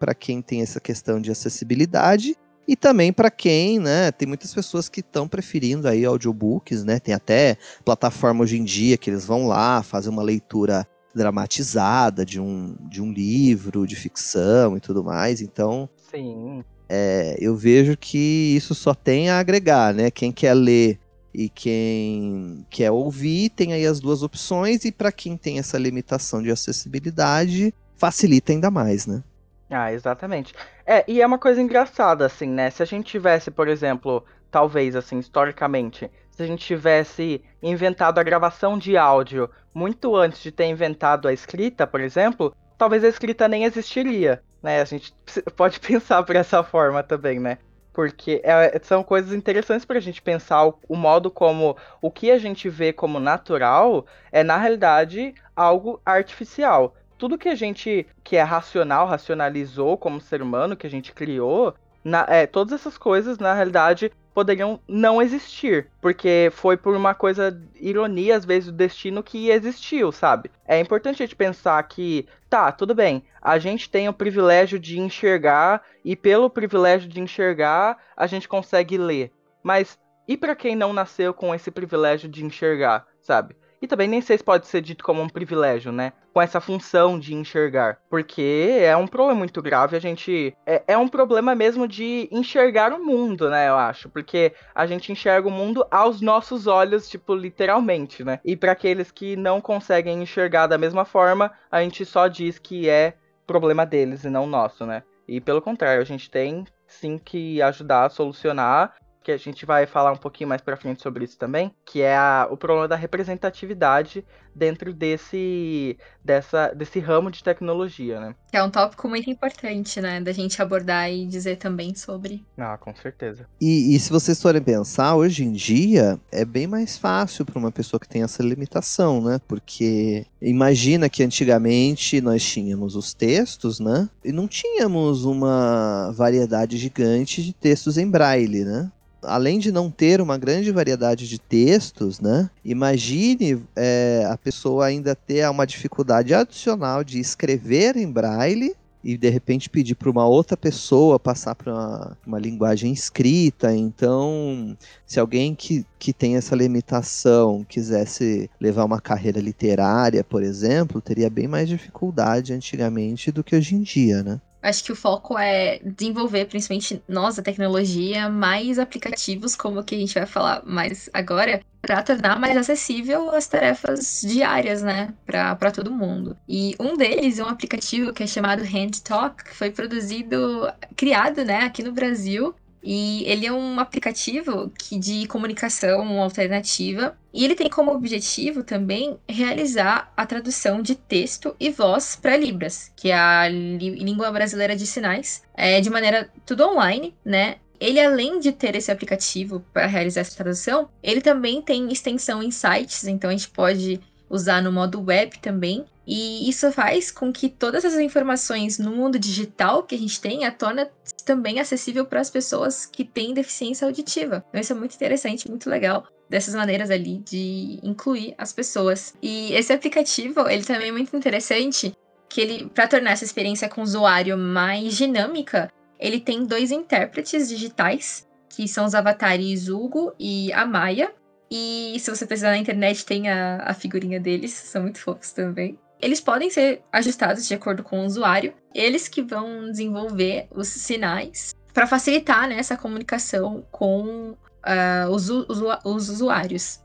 [0.00, 2.34] para quem tem essa questão de acessibilidade
[2.66, 6.98] e também para quem, né, tem muitas pessoas que estão preferindo aí audiobooks, né?
[6.98, 12.40] Tem até plataforma hoje em dia que eles vão lá fazer uma leitura dramatizada de
[12.40, 15.40] um, de um livro de ficção e tudo mais.
[15.42, 16.64] Então, sim.
[16.88, 20.10] É, eu vejo que isso só tem a agregar, né?
[20.10, 20.98] Quem quer ler
[21.34, 26.42] e quem quer ouvir tem aí as duas opções e para quem tem essa limitação
[26.42, 29.22] de acessibilidade facilita ainda mais, né?
[29.70, 30.52] Ah, exatamente.
[30.84, 32.70] É, e é uma coisa engraçada, assim, né?
[32.70, 38.22] Se a gente tivesse, por exemplo, talvez, assim, historicamente, se a gente tivesse inventado a
[38.22, 43.46] gravação de áudio muito antes de ter inventado a escrita, por exemplo, talvez a escrita
[43.46, 44.80] nem existiria, né?
[44.80, 45.14] A gente
[45.56, 47.58] pode pensar por essa forma também, né?
[47.92, 52.30] Porque é, são coisas interessantes para a gente pensar o, o, modo como o que
[52.30, 56.94] a gente vê como natural é, na realidade, algo artificial.
[57.20, 61.74] Tudo que a gente, que é racional, racionalizou como ser humano, que a gente criou,
[62.02, 67.60] na, é, todas essas coisas, na realidade, poderiam não existir, porque foi por uma coisa
[67.78, 70.50] ironia às vezes do destino que existiu, sabe?
[70.66, 74.98] É importante a gente pensar que, tá, tudo bem, a gente tem o privilégio de
[74.98, 79.30] enxergar e pelo privilégio de enxergar, a gente consegue ler.
[79.62, 83.54] Mas e para quem não nasceu com esse privilégio de enxergar, sabe?
[83.82, 86.12] E também nem sei se pode ser dito como um privilégio, né?
[86.34, 87.98] Com essa função de enxergar.
[88.10, 89.96] Porque é um problema muito grave.
[89.96, 90.54] A gente.
[90.66, 93.68] É, é um problema mesmo de enxergar o mundo, né?
[93.68, 94.10] Eu acho.
[94.10, 98.38] Porque a gente enxerga o mundo aos nossos olhos, tipo, literalmente, né?
[98.44, 102.88] E para aqueles que não conseguem enxergar da mesma forma, a gente só diz que
[102.88, 103.14] é
[103.46, 105.02] problema deles e não nosso, né?
[105.26, 108.94] E pelo contrário, a gente tem sim que ajudar a solucionar
[109.38, 112.16] que a gente vai falar um pouquinho mais para frente sobre isso também, que é
[112.16, 118.34] a, o problema da representatividade dentro desse, dessa, desse ramo de tecnologia, né?
[118.50, 122.44] Que é um tópico muito importante, né, da gente abordar e dizer também sobre.
[122.58, 123.46] Ah, com certeza.
[123.60, 127.70] E, e se vocês forem pensar, hoje em dia é bem mais fácil para uma
[127.70, 129.40] pessoa que tem essa limitação, né?
[129.46, 134.08] Porque imagina que antigamente nós tínhamos os textos, né?
[134.24, 138.90] E não tínhamos uma variedade gigante de textos em braille, né?
[139.22, 142.50] Além de não ter uma grande variedade de textos, né?
[142.64, 149.28] Imagine é, a pessoa ainda ter uma dificuldade adicional de escrever em braille e de
[149.30, 153.74] repente pedir para uma outra pessoa passar para uma, uma, linguagem escrita.
[153.74, 161.00] Então, se alguém que, que tem essa limitação quisesse levar uma carreira literária, por exemplo,
[161.00, 164.40] teria bem mais dificuldade antigamente do que hoje em dia, né?
[164.62, 169.98] Acho que o foco é desenvolver, principalmente nós, a tecnologia, mais aplicativos, como que a
[169.98, 175.90] gente vai falar mais agora, para tornar mais acessível as tarefas diárias, né, para todo
[175.90, 176.36] mundo.
[176.46, 181.42] E um deles é um aplicativo que é chamado Hand Talk, que foi produzido, criado,
[181.44, 187.16] né, aqui no Brasil e ele é um aplicativo que de comunicação alternativa.
[187.32, 192.90] E ele tem como objetivo também realizar a tradução de texto e voz para Libras,
[192.96, 197.56] que é a língua brasileira de sinais, é, de maneira tudo online, né?
[197.78, 202.50] Ele, além de ter esse aplicativo para realizar essa tradução, ele também tem extensão em
[202.50, 205.86] sites, então a gente pode usar no modo web também.
[206.12, 210.44] E isso faz com que todas as informações no mundo digital que a gente tem
[210.44, 210.90] a torna
[211.24, 214.44] também acessível para as pessoas que têm deficiência auditiva.
[214.48, 219.14] Então isso é muito interessante, muito legal dessas maneiras ali de incluir as pessoas.
[219.22, 221.92] E esse aplicativo, ele também é muito interessante,
[222.28, 227.48] que ele para tornar essa experiência com o usuário mais dinâmica, ele tem dois intérpretes
[227.48, 231.14] digitais, que são os avatares Hugo e a Maia.
[231.48, 235.78] E se você precisar na internet, tem a, a figurinha deles, são muito fofos também.
[236.00, 241.54] Eles podem ser ajustados de acordo com o usuário, eles que vão desenvolver os sinais
[241.72, 246.80] para facilitar né, essa comunicação com uh, os, os, os usuários.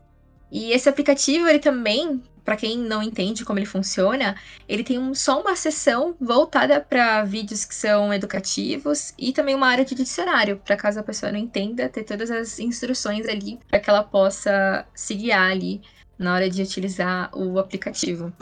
[0.50, 4.36] E esse aplicativo, ele também, para quem não entende como ele funciona,
[4.68, 9.66] ele tem um, só uma seção voltada para vídeos que são educativos e também uma
[9.66, 13.80] área de dicionário, para caso a pessoa não entenda, ter todas as instruções ali para
[13.80, 15.80] que ela possa se guiar ali
[16.18, 18.32] na hora de utilizar o aplicativo.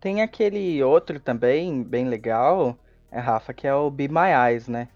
[0.00, 2.78] Tem aquele outro também, bem legal,
[3.10, 4.88] é, Rafa, que é o Be My Eyes, né?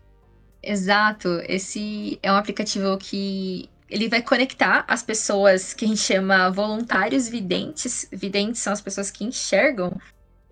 [0.62, 1.28] Exato.
[1.48, 7.28] Esse é um aplicativo que ele vai conectar as pessoas que a gente chama voluntários
[7.28, 8.08] videntes.
[8.12, 9.92] Videntes são as pessoas que enxergam.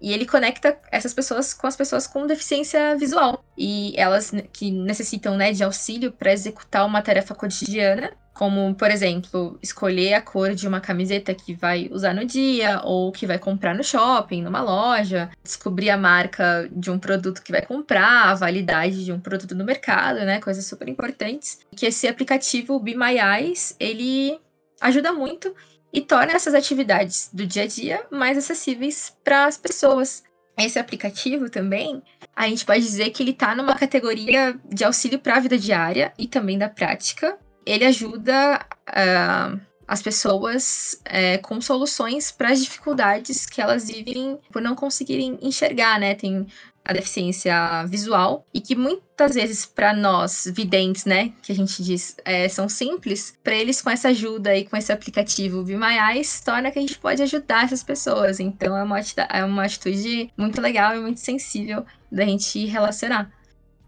[0.01, 3.45] E ele conecta essas pessoas com as pessoas com deficiência visual.
[3.57, 8.11] E elas que necessitam né, de auxílio para executar uma tarefa cotidiana
[8.41, 13.13] como, por exemplo, escolher a cor de uma camiseta que vai usar no dia ou
[13.13, 17.61] que vai comprar no shopping, numa loja, descobrir a marca de um produto que vai
[17.61, 20.41] comprar, a validade de um produto no mercado, né?
[20.41, 21.59] Coisas super importantes.
[21.77, 24.41] Que esse aplicativo Be My Eyes, ele
[24.81, 25.55] ajuda muito
[25.93, 30.23] e torna essas atividades do dia a dia mais acessíveis para as pessoas.
[30.59, 32.03] Esse aplicativo também,
[32.37, 36.13] a gente pode dizer que ele está numa categoria de auxílio para a vida diária
[36.19, 43.47] e também da prática, ele ajuda uh, as pessoas uh, com soluções para as dificuldades
[43.47, 46.15] que elas vivem por não conseguirem enxergar, né?
[46.15, 46.47] Tem
[46.85, 52.17] a deficiência visual e que muitas vezes para nós videntes, né, que a gente diz,
[52.25, 56.41] é, são simples, para eles com essa ajuda e com esse aplicativo Be My Eyes,
[56.41, 58.41] torna que a gente pode ajudar essas pessoas.
[58.41, 63.31] Então é uma, é uma atitude muito legal e muito sensível da gente relacionar.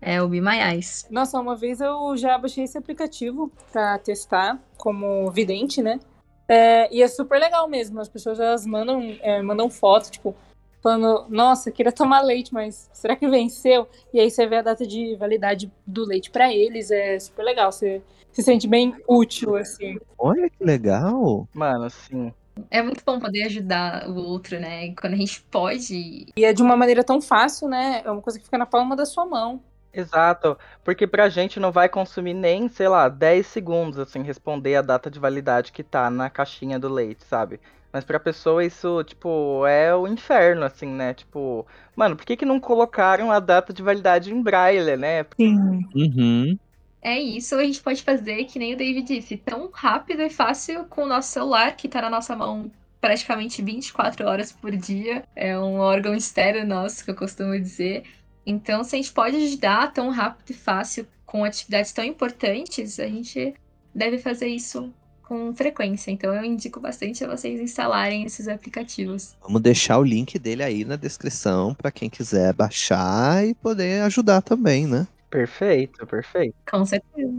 [0.00, 1.06] É o Be My Eyes.
[1.10, 6.00] Nossa, uma vez eu já baixei esse aplicativo para testar como vidente, né?
[6.48, 8.00] É, e é super legal mesmo.
[8.00, 10.34] As pessoas elas mandam, é, mandam foto, tipo,
[10.82, 13.88] falando, nossa, queria tomar leite, mas será que venceu?
[14.12, 17.70] E aí você vê a data de validade do leite para eles, é super legal,
[17.70, 19.98] você se sente bem útil, assim.
[20.18, 21.48] Olha que legal!
[21.54, 22.32] Mano, sim.
[22.70, 24.94] É muito bom poder ajudar o outro, né?
[24.94, 26.26] Quando a gente pode.
[26.36, 28.02] E é de uma maneira tão fácil, né?
[28.04, 29.62] É uma coisa que fica na palma da sua mão.
[29.94, 34.82] Exato, porque pra gente não vai consumir nem, sei lá, 10 segundos, assim, responder a
[34.82, 37.60] data de validade que tá na caixinha do leite, sabe?
[37.92, 41.12] Mas pra pessoa isso, tipo, é o inferno, assim, né?
[41.12, 45.26] Tipo, mano, por que que não colocaram a data de validade em braille, né?
[45.36, 45.80] Sim.
[45.94, 46.58] Uhum.
[47.02, 50.84] É isso, a gente pode fazer, que nem o David disse, tão rápido e fácil
[50.84, 55.24] com o nosso celular, que tá na nossa mão praticamente 24 horas por dia.
[55.34, 58.04] É um órgão estéreo nosso, que eu costumo dizer.
[58.46, 63.06] Então, se a gente pode ajudar tão rápido e fácil com atividades tão importantes, a
[63.06, 63.52] gente
[63.92, 64.94] deve fazer isso
[65.32, 66.10] com frequência.
[66.10, 69.34] Então eu indico bastante a vocês instalarem esses aplicativos.
[69.40, 74.42] Vamos deixar o link dele aí na descrição para quem quiser baixar e poder ajudar
[74.42, 75.08] também, né?
[75.30, 76.54] Perfeito, perfeito.
[76.70, 77.32] Com certeza.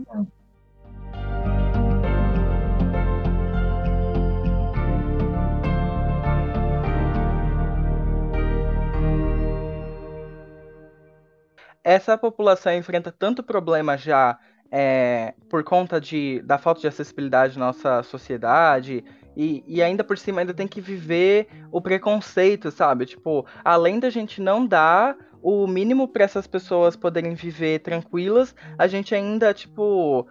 [11.83, 14.39] Essa população enfrenta tanto problema já
[14.75, 19.05] é, por conta de, da falta de acessibilidade na nossa sociedade.
[19.37, 23.05] E, e ainda por cima ainda tem que viver o preconceito, sabe?
[23.05, 28.87] Tipo, além da gente não dar o mínimo para essas pessoas poderem viver tranquilas, a
[28.87, 30.27] gente ainda, tipo,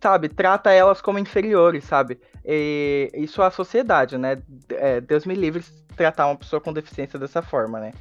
[0.00, 2.18] sabe, trata elas como inferiores, sabe?
[2.44, 4.42] E isso é a sociedade, né?
[4.70, 5.62] É, Deus me livre
[5.96, 7.92] tratar uma pessoa com deficiência dessa forma, né?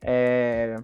[0.00, 0.76] É...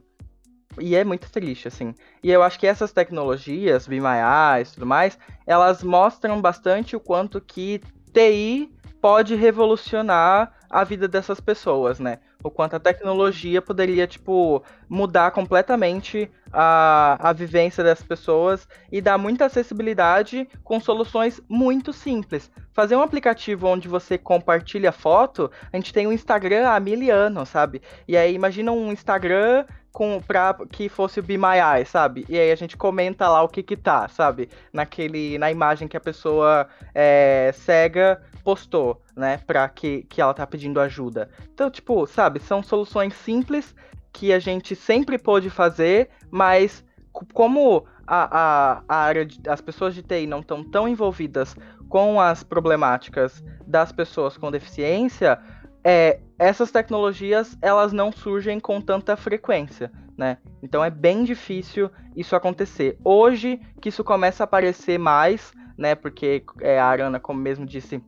[0.81, 1.95] E é muito triste, assim.
[2.23, 7.41] E eu acho que essas tecnologias, Eyes e tudo mais, elas mostram bastante o quanto
[7.41, 7.81] que
[8.13, 12.19] TI pode revolucionar a vida dessas pessoas, né?
[12.43, 19.19] O quanto a tecnologia poderia, tipo, mudar completamente a, a vivência das pessoas e dar
[19.19, 22.51] muita acessibilidade com soluções muito simples.
[22.73, 27.49] Fazer um aplicativo onde você compartilha foto, a gente tem um Instagram há mil anos,
[27.49, 27.81] sabe?
[28.07, 29.65] E aí imagina um Instagram
[29.97, 32.27] com pra que fosse o Be My Eye, sabe?
[32.29, 34.51] E aí a gente comenta lá o que que tá, sabe?
[34.71, 39.39] Naquele, na imagem que a pessoa é, cega postou, né?
[39.47, 41.31] Pra que, que ela tá pedindo ajuda.
[41.51, 42.41] Então, tipo, sabe?
[42.41, 43.75] São soluções simples
[44.13, 46.85] que a gente sempre pôde fazer, mas
[47.33, 51.57] como a, a, a área de, as pessoas de TI não estão tão envolvidas
[51.89, 55.41] com as problemáticas das pessoas com deficiência,
[55.89, 60.39] é, essas tecnologias elas não surgem com tanta frequência, né?
[60.61, 62.99] Então é bem difícil isso acontecer.
[63.05, 65.95] Hoje que isso começa a aparecer mais, né?
[65.95, 68.03] Porque é, a Arana, como mesmo disse,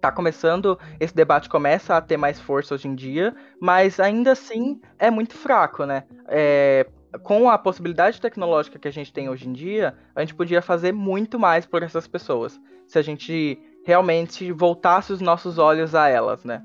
[0.00, 4.80] tá começando, esse debate começa a ter mais força hoje em dia, mas ainda assim
[4.98, 6.02] é muito fraco, né?
[6.26, 6.88] É,
[7.22, 10.90] com a possibilidade tecnológica que a gente tem hoje em dia, a gente podia fazer
[10.90, 16.42] muito mais por essas pessoas, se a gente realmente voltasse os nossos olhos a elas,
[16.44, 16.64] né?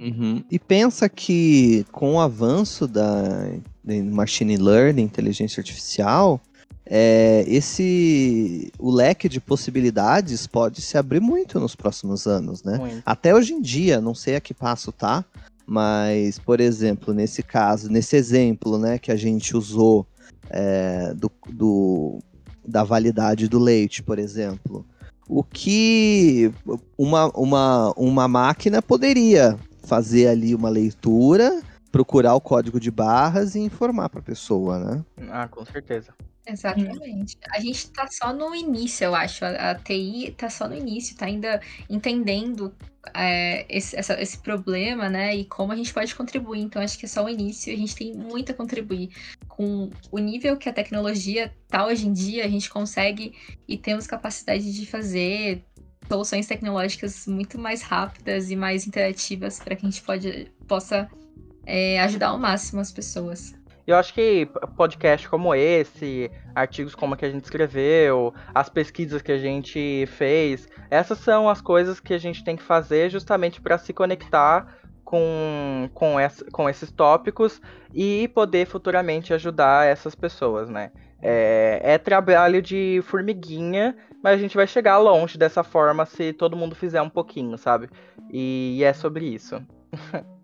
[0.00, 0.42] Uhum.
[0.50, 3.48] E pensa que com o avanço da
[3.84, 6.40] machine learning, inteligência artificial,
[6.84, 12.76] é, esse o leque de possibilidades pode se abrir muito nos próximos anos, né?
[12.78, 13.02] Muito.
[13.06, 15.24] Até hoje em dia, não sei a que passo tá,
[15.66, 20.06] mas por exemplo, nesse caso, nesse exemplo, né, que a gente usou
[20.50, 22.18] é, do, do,
[22.66, 24.84] da validade do leite, por exemplo,
[25.28, 26.52] o que
[26.98, 33.60] uma, uma, uma máquina poderia fazer ali uma leitura, procurar o código de barras e
[33.60, 35.04] informar para a pessoa, né?
[35.30, 36.14] Ah, com certeza.
[36.46, 37.38] Exatamente.
[37.52, 39.44] A gente tá só no início, eu acho.
[39.44, 42.74] A, a TI tá só no início, tá ainda entendendo
[43.14, 45.36] é, esse, essa, esse problema, né?
[45.36, 46.60] E como a gente pode contribuir.
[46.60, 47.72] Então, acho que é só o início.
[47.72, 49.10] A gente tem muito a contribuir.
[49.48, 53.34] Com o nível que a tecnologia tá hoje em dia, a gente consegue
[53.68, 55.64] e temos capacidade de fazer
[56.12, 61.08] soluções tecnológicas muito mais rápidas e mais interativas para que a gente pode, possa
[61.64, 63.54] é, ajudar ao máximo as pessoas.
[63.86, 64.46] Eu acho que
[64.76, 70.06] podcast como esse, artigos como a que a gente escreveu, as pesquisas que a gente
[70.06, 74.66] fez, essas são as coisas que a gente tem que fazer justamente para se conectar
[75.02, 77.60] com, com, essa, com esses tópicos
[77.94, 80.92] e poder futuramente ajudar essas pessoas, né?
[81.22, 86.56] É, é, trabalho de formiguinha, mas a gente vai chegar longe dessa forma se todo
[86.56, 87.88] mundo fizer um pouquinho, sabe?
[88.28, 89.64] E, e é sobre isso.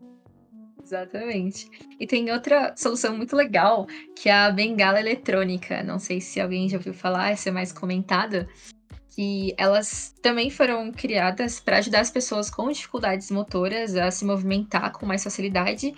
[0.88, 1.68] Exatamente.
[2.00, 3.86] E tem outra solução muito legal,
[4.16, 5.82] que é a bengala eletrônica.
[5.82, 8.48] Não sei se alguém já ouviu falar, essa é mais comentada.
[9.14, 14.92] Que elas também foram criadas para ajudar as pessoas com dificuldades motoras a se movimentar
[14.92, 15.92] com mais facilidade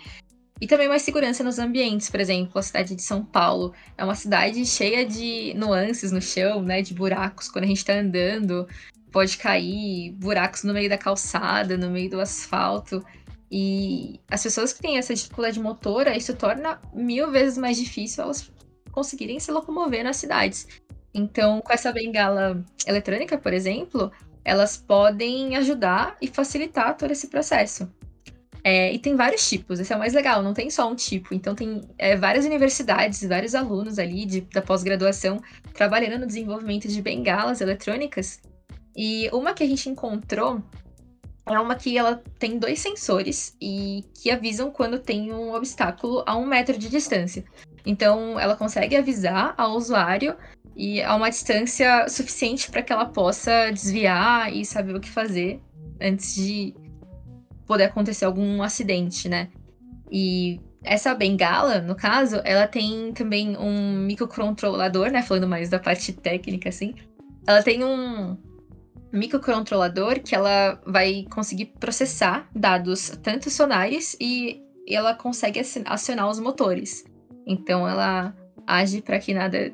[0.61, 4.13] e também mais segurança nos ambientes, por exemplo, a cidade de São Paulo é uma
[4.13, 6.83] cidade cheia de nuances no chão, né?
[6.83, 8.67] De buracos quando a gente está andando,
[9.11, 13.03] pode cair, buracos no meio da calçada, no meio do asfalto.
[13.51, 18.51] E as pessoas que têm essa dificuldade motora, isso torna mil vezes mais difícil elas
[18.91, 20.67] conseguirem se locomover nas cidades.
[21.11, 24.11] Então, com essa bengala eletrônica, por exemplo,
[24.45, 27.91] elas podem ajudar e facilitar todo esse processo.
[28.63, 31.33] É, e tem vários tipos, esse é o mais legal, não tem só um tipo.
[31.33, 35.41] Então tem é, várias universidades, vários alunos ali de, da pós-graduação
[35.73, 38.39] trabalhando no desenvolvimento de bengalas eletrônicas.
[38.95, 40.61] E uma que a gente encontrou
[41.45, 46.37] é uma que ela tem dois sensores e que avisam quando tem um obstáculo a
[46.37, 47.43] um metro de distância.
[47.85, 50.35] Então ela consegue avisar ao usuário
[50.75, 55.59] e a uma distância suficiente para que ela possa desviar e saber o que fazer
[55.99, 56.75] antes de
[57.71, 59.47] poder acontecer algum acidente, né?
[60.11, 65.21] E essa bengala, no caso, ela tem também um microcontrolador, né?
[65.21, 66.93] Falando mais da parte técnica, assim.
[67.47, 68.37] Ela tem um
[69.13, 77.05] microcontrolador que ela vai conseguir processar dados tanto sonares e ela consegue acionar os motores.
[77.47, 78.35] Então ela
[78.67, 79.73] age para que nada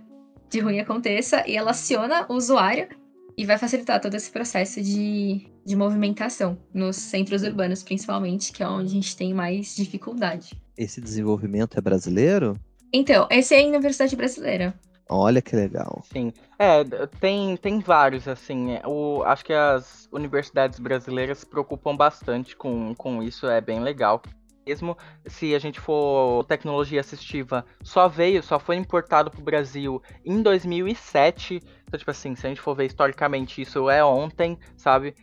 [0.51, 2.89] de ruim aconteça e ela aciona o usuário
[3.37, 8.67] e vai facilitar todo esse processo de, de movimentação nos centros urbanos, principalmente, que é
[8.67, 10.59] onde a gente tem mais dificuldade.
[10.75, 12.59] Esse desenvolvimento é brasileiro?
[12.91, 14.73] Então, esse é a Universidade Brasileira.
[15.09, 16.03] Olha que legal.
[16.11, 16.33] Sim.
[16.57, 16.83] É,
[17.21, 18.71] tem, tem vários, assim.
[18.71, 23.79] É, o, acho que as universidades brasileiras se preocupam bastante com, com isso, é bem
[23.79, 24.21] legal
[24.67, 30.01] mesmo se a gente for tecnologia assistiva, só veio, só foi importado para o Brasil
[30.25, 31.61] em 2007.
[31.87, 35.15] Então, tipo assim, se a gente for ver historicamente, isso é ontem, sabe?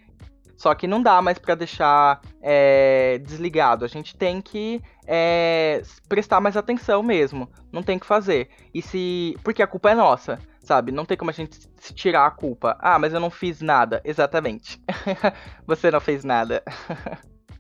[0.57, 3.85] Só que não dá mais para deixar é, desligado.
[3.85, 7.51] A gente tem que é, prestar mais atenção mesmo.
[7.73, 8.49] Não tem que fazer.
[8.73, 9.37] E se.
[9.43, 10.93] Porque a culpa é nossa, sabe?
[10.93, 11.59] Não tem como a gente
[11.95, 12.79] tirar a culpa.
[12.81, 14.01] Ah, mas eu não fiz nada.
[14.05, 14.81] Exatamente.
[15.67, 16.63] Você não fez nada.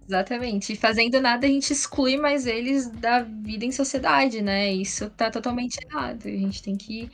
[0.08, 0.74] Exatamente.
[0.74, 4.72] E fazendo nada, a gente exclui mais eles da vida em sociedade, né?
[4.72, 6.26] Isso tá totalmente errado.
[6.26, 7.10] A gente tem que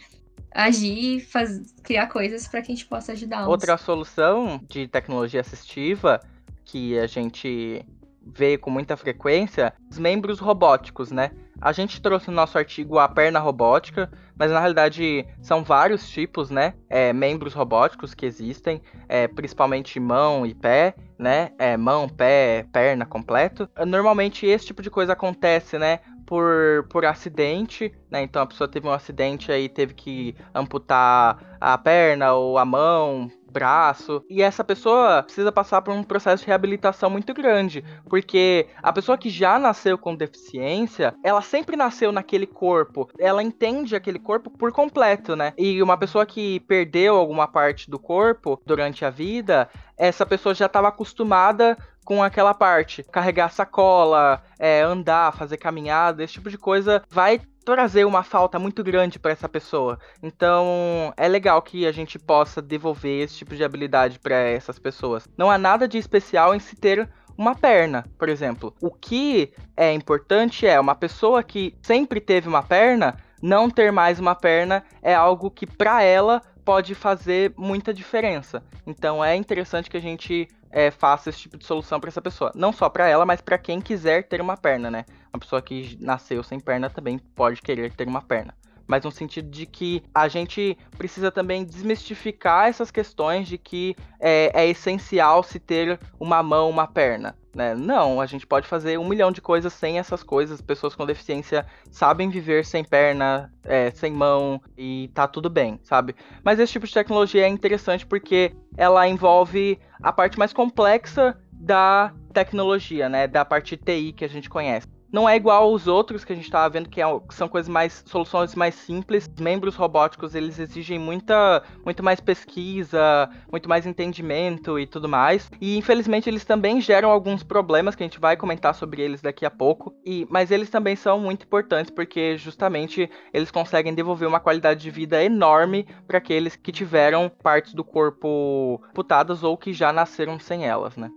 [0.53, 1.73] agir, faz...
[1.83, 3.49] criar coisas para que a gente possa ajudar.
[3.49, 6.21] Outra solução de tecnologia assistiva
[6.65, 7.85] que a gente
[8.25, 11.31] vê com muita frequência, os membros robóticos, né?
[11.61, 16.49] A gente trouxe no nosso artigo a perna robótica, mas na realidade são vários tipos,
[16.49, 16.75] né?
[16.89, 21.51] É, membros robóticos que existem, é, principalmente mão e pé, né?
[21.59, 23.69] É, mão, pé, perna completo.
[23.87, 26.01] Normalmente esse tipo de coisa acontece, né?
[26.31, 28.23] Por, por acidente, né?
[28.23, 33.29] Então a pessoa teve um acidente aí, teve que amputar a perna ou a mão,
[33.51, 34.25] braço.
[34.29, 39.19] E essa pessoa precisa passar por um processo de reabilitação muito grande, porque a pessoa
[39.19, 44.73] que já nasceu com deficiência, ela sempre nasceu naquele corpo, ela entende aquele corpo por
[44.73, 45.53] completo, né?
[45.59, 50.67] E uma pessoa que perdeu alguma parte do corpo durante a vida, essa pessoa já
[50.67, 53.05] estava acostumada com aquela parte.
[53.05, 58.83] Carregar sacola, é, andar, fazer caminhada, esse tipo de coisa vai trazer uma falta muito
[58.83, 59.99] grande para essa pessoa.
[60.23, 65.29] Então, é legal que a gente possa devolver esse tipo de habilidade para essas pessoas.
[65.37, 68.75] Não há nada de especial em se ter uma perna, por exemplo.
[68.81, 74.21] O que é importante é uma pessoa que sempre teve uma perna, não ter mais
[74.21, 78.63] uma perna é algo que para ela pode fazer muita diferença.
[78.87, 82.53] Então é interessante que a gente é, faça esse tipo de solução para essa pessoa.
[82.55, 85.05] Não só para ela, mas para quem quiser ter uma perna, né?
[85.33, 88.55] Uma pessoa que nasceu sem perna também pode querer ter uma perna.
[88.87, 94.51] Mas no sentido de que a gente precisa também desmistificar essas questões de que é,
[94.53, 97.37] é essencial se ter uma mão, uma perna.
[97.55, 97.75] Né?
[97.77, 100.61] Não, a gente pode fazer um milhão de coisas sem essas coisas.
[100.61, 106.17] Pessoas com deficiência sabem viver sem perna, é, sem mão e tá tudo bem, sabe?
[106.45, 112.13] Mas esse tipo de tecnologia é interessante porque ela envolve a parte mais complexa da
[112.33, 113.29] tecnologia, né?
[113.29, 114.89] Da parte TI que a gente conhece.
[115.13, 117.69] Não é igual aos outros que a gente estava vendo, que, é, que, são coisas
[117.69, 118.03] mais.
[118.07, 119.29] soluções mais simples.
[119.39, 125.51] Membros robóticos, eles exigem muita, muito mais pesquisa, muito mais entendimento e tudo mais.
[125.61, 129.45] E infelizmente eles também geram alguns problemas que a gente vai comentar sobre eles daqui
[129.45, 129.95] a pouco.
[130.05, 134.91] E, mas eles também são muito importantes porque justamente eles conseguem devolver uma qualidade de
[134.91, 140.67] vida enorme para aqueles que tiveram partes do corpo putadas ou que já nasceram sem
[140.67, 141.11] elas, né?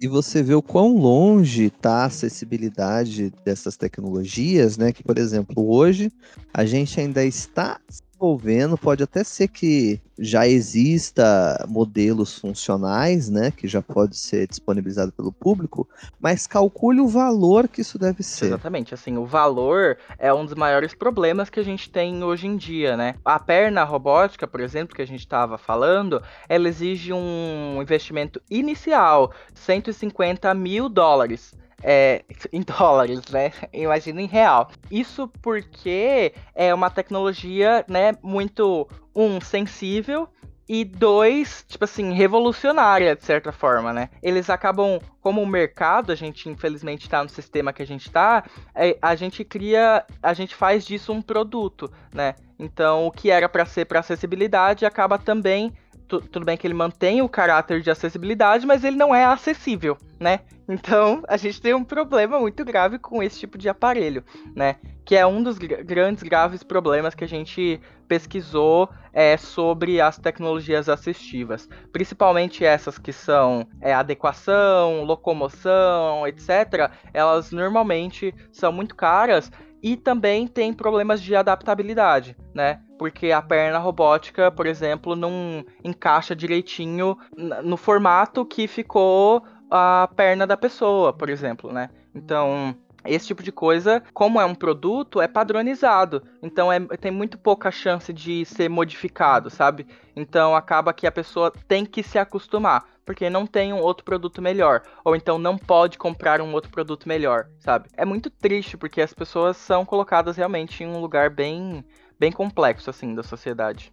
[0.00, 4.92] E você vê o quão longe está a acessibilidade dessas tecnologias, né?
[4.92, 6.12] Que, por exemplo, hoje
[6.54, 7.80] a gente ainda está
[8.18, 15.12] desenvolvendo, pode até ser que já exista modelos funcionais, né, que já pode ser disponibilizado
[15.12, 15.88] pelo público,
[16.20, 18.46] mas calcule o valor que isso deve ser.
[18.46, 22.56] Exatamente, assim, o valor é um dos maiores problemas que a gente tem hoje em
[22.56, 23.14] dia, né?
[23.24, 29.32] A perna robótica, por exemplo, que a gente estava falando, ela exige um investimento inicial,
[29.54, 33.52] 150 mil dólares é, em dólares, né?
[33.72, 34.70] Imagina em real.
[34.90, 40.28] Isso porque é uma tecnologia, né, muito um sensível
[40.68, 44.10] e dois, tipo assim, revolucionária de certa forma, né?
[44.22, 48.44] Eles acabam, como o mercado, a gente infelizmente está no sistema que a gente está,
[48.74, 52.34] é, a gente cria, a gente faz disso um produto, né?
[52.58, 55.72] Então, o que era para ser para acessibilidade acaba também
[56.08, 60.40] tudo bem que ele mantém o caráter de acessibilidade, mas ele não é acessível, né?
[60.68, 64.22] Então, a gente tem um problema muito grave com esse tipo de aparelho,
[64.54, 64.76] né?
[65.04, 70.18] Que é um dos gr grandes graves problemas que a gente pesquisou é, sobre as
[70.18, 71.68] tecnologias assistivas.
[71.90, 76.90] Principalmente essas que são é, adequação, locomoção, etc.
[77.14, 79.50] Elas normalmente são muito caras
[79.82, 82.80] e também tem problemas de adaptabilidade, né?
[82.98, 87.16] Porque a perna robótica, por exemplo, não encaixa direitinho
[87.62, 91.90] no formato que ficou a perna da pessoa, por exemplo, né?
[92.14, 92.74] Então,
[93.04, 96.22] esse tipo de coisa, como é um produto, é padronizado.
[96.42, 99.86] Então é, tem muito pouca chance de ser modificado, sabe?
[100.14, 104.42] Então acaba que a pessoa tem que se acostumar, porque não tem um outro produto
[104.42, 104.82] melhor.
[105.04, 107.88] Ou então não pode comprar um outro produto melhor, sabe?
[107.96, 111.84] É muito triste, porque as pessoas são colocadas realmente em um lugar bem,
[112.18, 113.92] bem complexo, assim, da sociedade.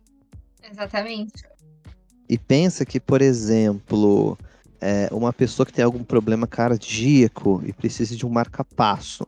[0.69, 1.43] Exatamente.
[2.28, 4.38] E pensa que, por exemplo,
[4.82, 9.28] é, uma pessoa que tem algum problema cardíaco e precisa de um marca-passo.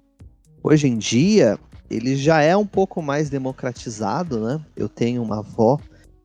[0.64, 4.60] Hoje em dia, ele já é um pouco mais democratizado, né?
[4.76, 5.80] Eu tenho uma avó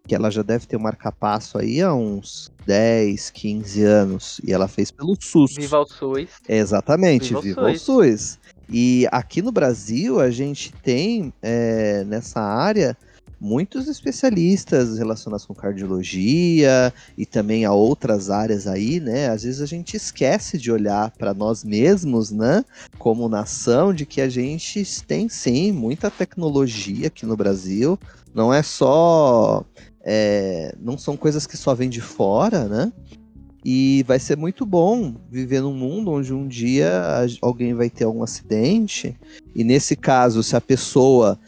[0.07, 4.41] que ela já deve ter um marca-passo aí há uns 10, 15 anos.
[4.45, 5.55] E ela fez pelo SUS.
[5.57, 6.29] Viva o SUS.
[6.49, 7.89] Exatamente, viva, viva o, SUS.
[7.89, 8.39] o SUS.
[8.69, 12.97] E aqui no Brasil, a gente tem é, nessa área
[13.43, 19.31] muitos especialistas relacionados com cardiologia e também a outras áreas aí, né?
[19.31, 22.65] Às vezes a gente esquece de olhar para nós mesmos, né?
[22.99, 27.99] Como nação, de que a gente tem sim muita tecnologia aqui no Brasil.
[28.33, 29.65] Não é só.
[30.05, 32.93] É, não são coisas que só vêm de fora, né?
[33.65, 36.91] E vai ser muito bom viver num mundo onde um dia
[37.41, 39.17] alguém vai ter algum acidente.
[39.55, 41.39] E nesse caso, se a pessoa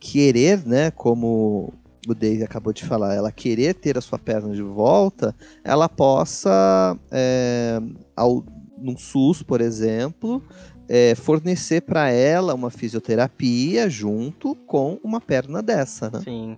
[0.00, 1.72] querer, né, como
[2.06, 6.96] o Dave acabou de falar, ela querer ter a sua perna de volta, ela possa,
[7.10, 7.78] é,
[8.16, 8.42] ao,
[8.78, 10.42] num SUS, por exemplo,
[10.88, 16.20] é, fornecer para ela uma fisioterapia junto com uma perna dessa, né?
[16.24, 16.56] Sim.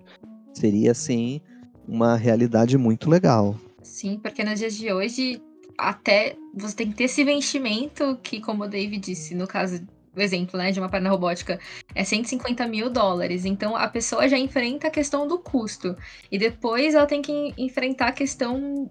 [0.55, 1.41] Seria, assim,
[1.89, 3.57] uma realidade muito legal.
[4.01, 5.43] Sim, porque nos dias de hoje,
[5.77, 9.87] até você tem que ter esse investimento que, como o Dave disse, no caso
[10.17, 11.61] o exemplo, né, de uma perna robótica
[11.95, 13.45] é 150 mil dólares.
[13.45, 15.95] Então a pessoa já enfrenta a questão do custo.
[16.33, 18.91] E depois ela tem que enfrentar a questão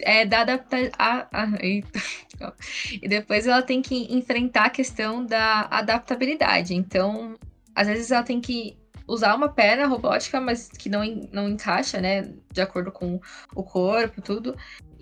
[0.00, 0.90] é, da adaptação.
[3.00, 6.74] e depois ela tem que enfrentar a questão da adaptabilidade.
[6.74, 7.36] Então,
[7.76, 11.02] às vezes ela tem que usar uma perna robótica, mas que não,
[11.32, 12.30] não encaixa, né?
[12.52, 13.20] De acordo com
[13.54, 14.56] o corpo, tudo.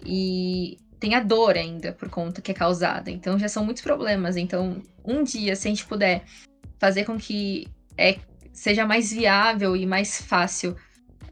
[0.04, 3.10] E tem a dor ainda por conta que é causada.
[3.10, 4.36] Então já são muitos problemas.
[4.36, 6.24] Então, um dia, se a gente puder
[6.78, 8.18] fazer com que é,
[8.52, 10.76] seja mais viável e mais fácil,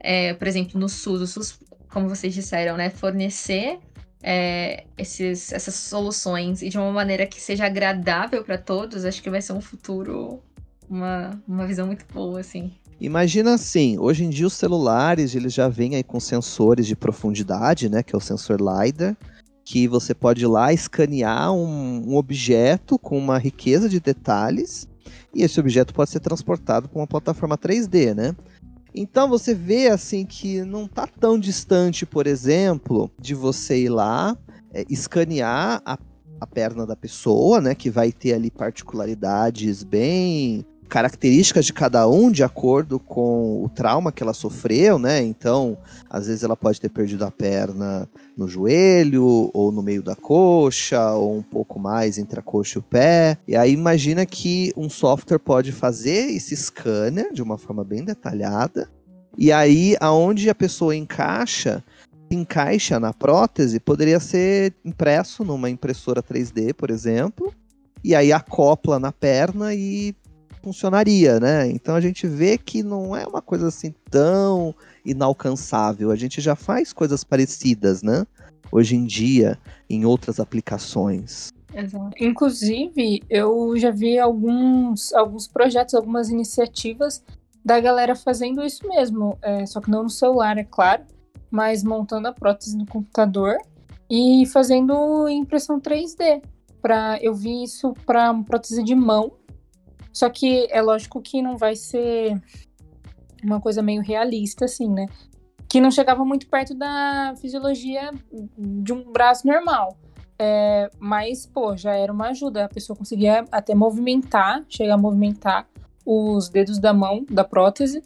[0.00, 3.78] é, por exemplo, no SUS, o SUS, como vocês disseram, né, fornecer
[4.22, 9.30] é, esses, essas soluções e de uma maneira que seja agradável para todos, acho que
[9.30, 10.42] vai ser um futuro,
[10.92, 12.72] uma, uma visão muito boa, assim.
[13.00, 17.88] Imagina assim, hoje em dia os celulares eles já vêm aí com sensores de profundidade,
[17.88, 19.16] né, que é o sensor LiDAR,
[19.64, 24.88] que você pode ir lá escanear um, um, objeto com uma riqueza de detalhes
[25.34, 28.36] e esse objeto pode ser transportado para uma plataforma 3D, né?
[28.94, 34.36] Então você vê assim que não está tão distante, por exemplo, de você ir lá
[34.72, 35.98] é, escanear a,
[36.40, 37.74] a perna da pessoa, né?
[37.74, 44.12] Que vai ter ali particularidades bem características de cada um de acordo com o trauma
[44.12, 45.22] que ela sofreu, né?
[45.22, 45.78] Então,
[46.10, 51.12] às vezes ela pode ter perdido a perna no joelho, ou no meio da coxa,
[51.12, 53.38] ou um pouco mais entre a coxa e o pé.
[53.48, 58.86] E aí imagina que um software pode fazer esse scanner de uma forma bem detalhada.
[59.38, 61.82] E aí, aonde a pessoa encaixa,
[62.30, 67.50] encaixa na prótese, poderia ser impresso numa impressora 3D, por exemplo.
[68.04, 70.14] E aí acopla na perna e
[70.62, 71.68] funcionaria, né?
[71.68, 76.10] Então a gente vê que não é uma coisa assim tão inalcançável.
[76.10, 78.24] A gente já faz coisas parecidas, né?
[78.70, 79.58] Hoje em dia,
[79.90, 81.52] em outras aplicações.
[81.74, 82.12] Exato.
[82.20, 87.22] Inclusive, eu já vi alguns, alguns projetos, algumas iniciativas
[87.64, 89.38] da galera fazendo isso mesmo.
[89.42, 91.02] É, só que não no celular, é claro,
[91.50, 93.56] mas montando a prótese no computador
[94.10, 96.42] e fazendo impressão 3D.
[96.80, 99.32] Pra, eu vi isso para prótese de mão,
[100.12, 102.40] só que é lógico que não vai ser
[103.42, 105.06] uma coisa meio realista, assim, né?
[105.68, 108.10] Que não chegava muito perto da fisiologia
[108.58, 109.96] de um braço normal.
[110.38, 112.64] É, mas, pô, já era uma ajuda.
[112.64, 115.66] A pessoa conseguia até movimentar, chegar a movimentar
[116.04, 118.02] os dedos da mão, da prótese.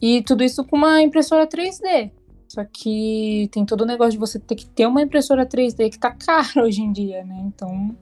[0.00, 2.10] E tudo isso com uma impressora 3D.
[2.48, 5.98] Só que tem todo o negócio de você ter que ter uma impressora 3D que
[5.98, 7.42] tá caro hoje em dia, né?
[7.46, 7.96] Então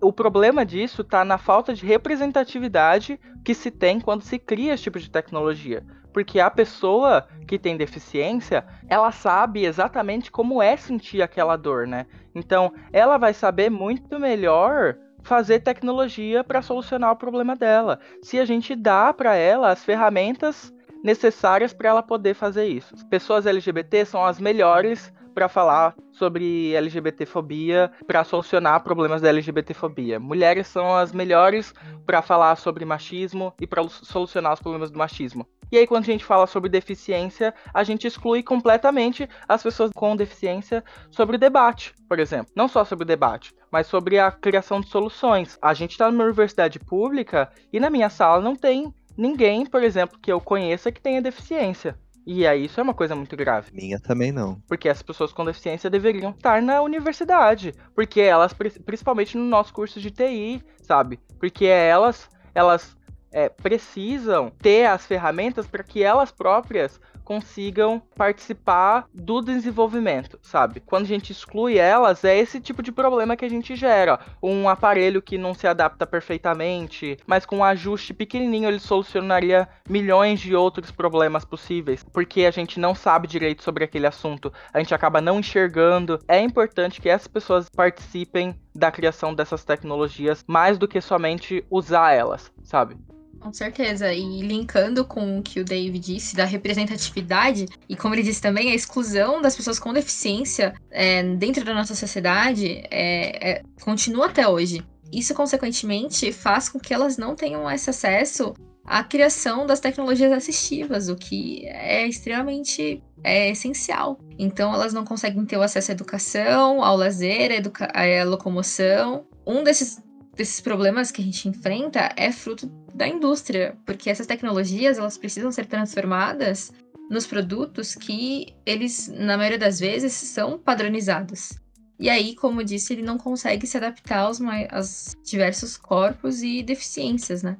[0.00, 4.84] o problema disso está na falta de representatividade que se tem quando se cria esse
[4.84, 5.84] tipo de tecnologia.
[6.12, 12.06] Porque a pessoa que tem deficiência, ela sabe exatamente como é sentir aquela dor, né?
[12.34, 18.00] Então, ela vai saber muito melhor fazer tecnologia para solucionar o problema dela.
[18.22, 20.72] Se a gente dá para ela as ferramentas
[21.02, 22.94] necessárias para ela poder fazer isso.
[23.08, 30.20] Pessoas LGBT são as melhores para falar sobre LGBTfobia, para solucionar problemas da LGBTfobia.
[30.20, 31.72] Mulheres são as melhores
[32.04, 35.46] para falar sobre machismo e para solucionar os problemas do machismo.
[35.72, 40.16] E aí, quando a gente fala sobre deficiência, a gente exclui completamente as pessoas com
[40.16, 42.52] deficiência sobre o debate, por exemplo.
[42.56, 45.56] Não só sobre o debate, mas sobre a criação de soluções.
[45.62, 50.18] A gente está numa universidade pública e na minha sala não tem ninguém, por exemplo,
[50.18, 51.96] que eu conheça que tenha deficiência.
[52.26, 53.70] E aí isso é uma coisa muito grave.
[53.72, 54.60] Minha também não.
[54.68, 57.74] Porque as pessoas com deficiência deveriam estar na universidade.
[57.94, 58.52] Porque elas,
[58.84, 61.18] principalmente no nosso curso de TI, sabe?
[61.38, 62.96] Porque elas, elas
[63.32, 67.00] é, precisam ter as ferramentas para que elas próprias
[67.30, 70.80] consigam participar do desenvolvimento, sabe?
[70.80, 74.18] Quando a gente exclui elas, é esse tipo de problema que a gente gera.
[74.42, 80.40] Um aparelho que não se adapta perfeitamente, mas com um ajuste pequenininho ele solucionaria milhões
[80.40, 84.92] de outros problemas possíveis, porque a gente não sabe direito sobre aquele assunto, a gente
[84.92, 86.18] acaba não enxergando.
[86.26, 92.10] É importante que essas pessoas participem da criação dessas tecnologias mais do que somente usar
[92.10, 92.96] elas, sabe?
[93.40, 94.12] Com certeza.
[94.12, 98.70] E linkando com o que o Dave disse da representatividade, e como ele disse também,
[98.70, 104.46] a exclusão das pessoas com deficiência é, dentro da nossa sociedade é, é, continua até
[104.46, 104.84] hoje.
[105.10, 111.08] Isso, consequentemente, faz com que elas não tenham esse acesso à criação das tecnologias assistivas,
[111.08, 114.18] o que é extremamente é essencial.
[114.38, 119.26] Então, elas não conseguem ter o acesso à educação, ao lazer, à, educa à locomoção.
[119.46, 119.98] Um desses
[120.40, 125.52] desses problemas que a gente enfrenta é fruto da indústria, porque essas tecnologias elas precisam
[125.52, 126.72] ser transformadas
[127.10, 131.58] nos produtos que eles, na maioria das vezes, são padronizados.
[131.98, 137.42] E aí, como disse, ele não consegue se adaptar aos, aos diversos corpos e deficiências,
[137.42, 137.58] né?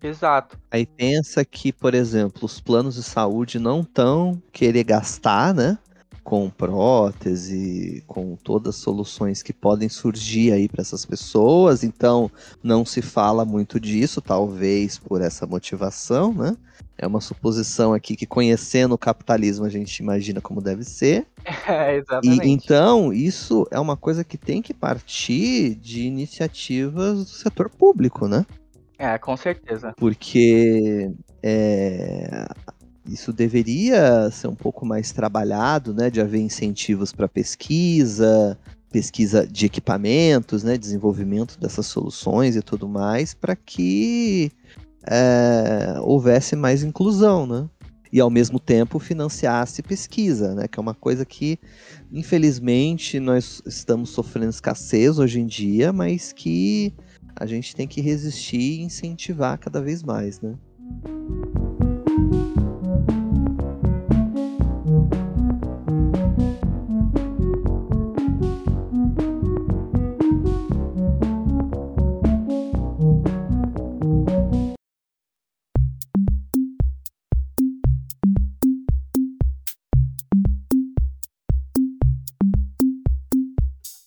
[0.00, 0.56] Exato.
[0.70, 5.76] Aí pensa que, por exemplo, os planos de saúde não estão querer gastar, né?
[6.22, 11.82] Com prótese, com todas as soluções que podem surgir aí para essas pessoas.
[11.82, 12.30] Então,
[12.62, 16.56] não se fala muito disso, talvez por essa motivação, né?
[16.96, 21.26] É uma suposição aqui que conhecendo o capitalismo a gente imagina como deve ser.
[21.66, 22.46] É, exatamente.
[22.46, 28.28] E, então, isso é uma coisa que tem que partir de iniciativas do setor público,
[28.28, 28.44] né?
[28.98, 29.94] É, com certeza.
[29.96, 31.10] Porque
[31.42, 32.46] é,
[33.12, 36.10] isso deveria ser um pouco mais trabalhado, né?
[36.10, 38.58] De haver incentivos para pesquisa,
[38.90, 40.78] pesquisa de equipamentos, né?
[40.78, 44.52] Desenvolvimento dessas soluções e tudo mais, para que
[45.06, 47.68] é, houvesse mais inclusão, né?
[48.12, 50.68] E ao mesmo tempo financiasse pesquisa, né?
[50.68, 51.58] Que é uma coisa que,
[52.12, 56.92] infelizmente, nós estamos sofrendo escassez hoje em dia, mas que
[57.36, 60.54] a gente tem que resistir e incentivar cada vez mais, né?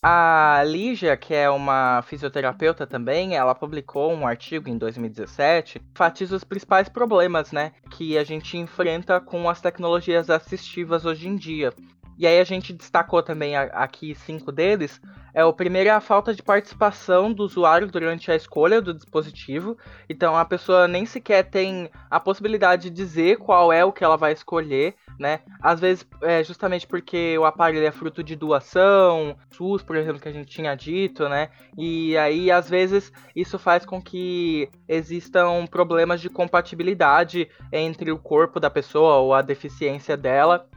[0.05, 6.35] A Lígia, que é uma fisioterapeuta também, ela publicou um artigo em 2017 que enfatiza
[6.35, 11.73] os principais problemas, né, que a gente enfrenta com as tecnologias assistivas hoje em dia.
[12.17, 15.01] E aí a gente destacou também aqui cinco deles.
[15.33, 19.77] É, o primeiro é a falta de participação do usuário durante a escolha do dispositivo.
[20.07, 24.17] Então a pessoa nem sequer tem a possibilidade de dizer qual é o que ela
[24.17, 25.39] vai escolher né?
[25.61, 30.27] Às vezes é justamente porque o aparelho é fruto de doação, SUS, por exemplo, que
[30.27, 31.49] a gente tinha dito, né?
[31.77, 38.59] E aí às vezes isso faz com que existam problemas de compatibilidade entre o corpo
[38.59, 40.67] da pessoa ou a deficiência dela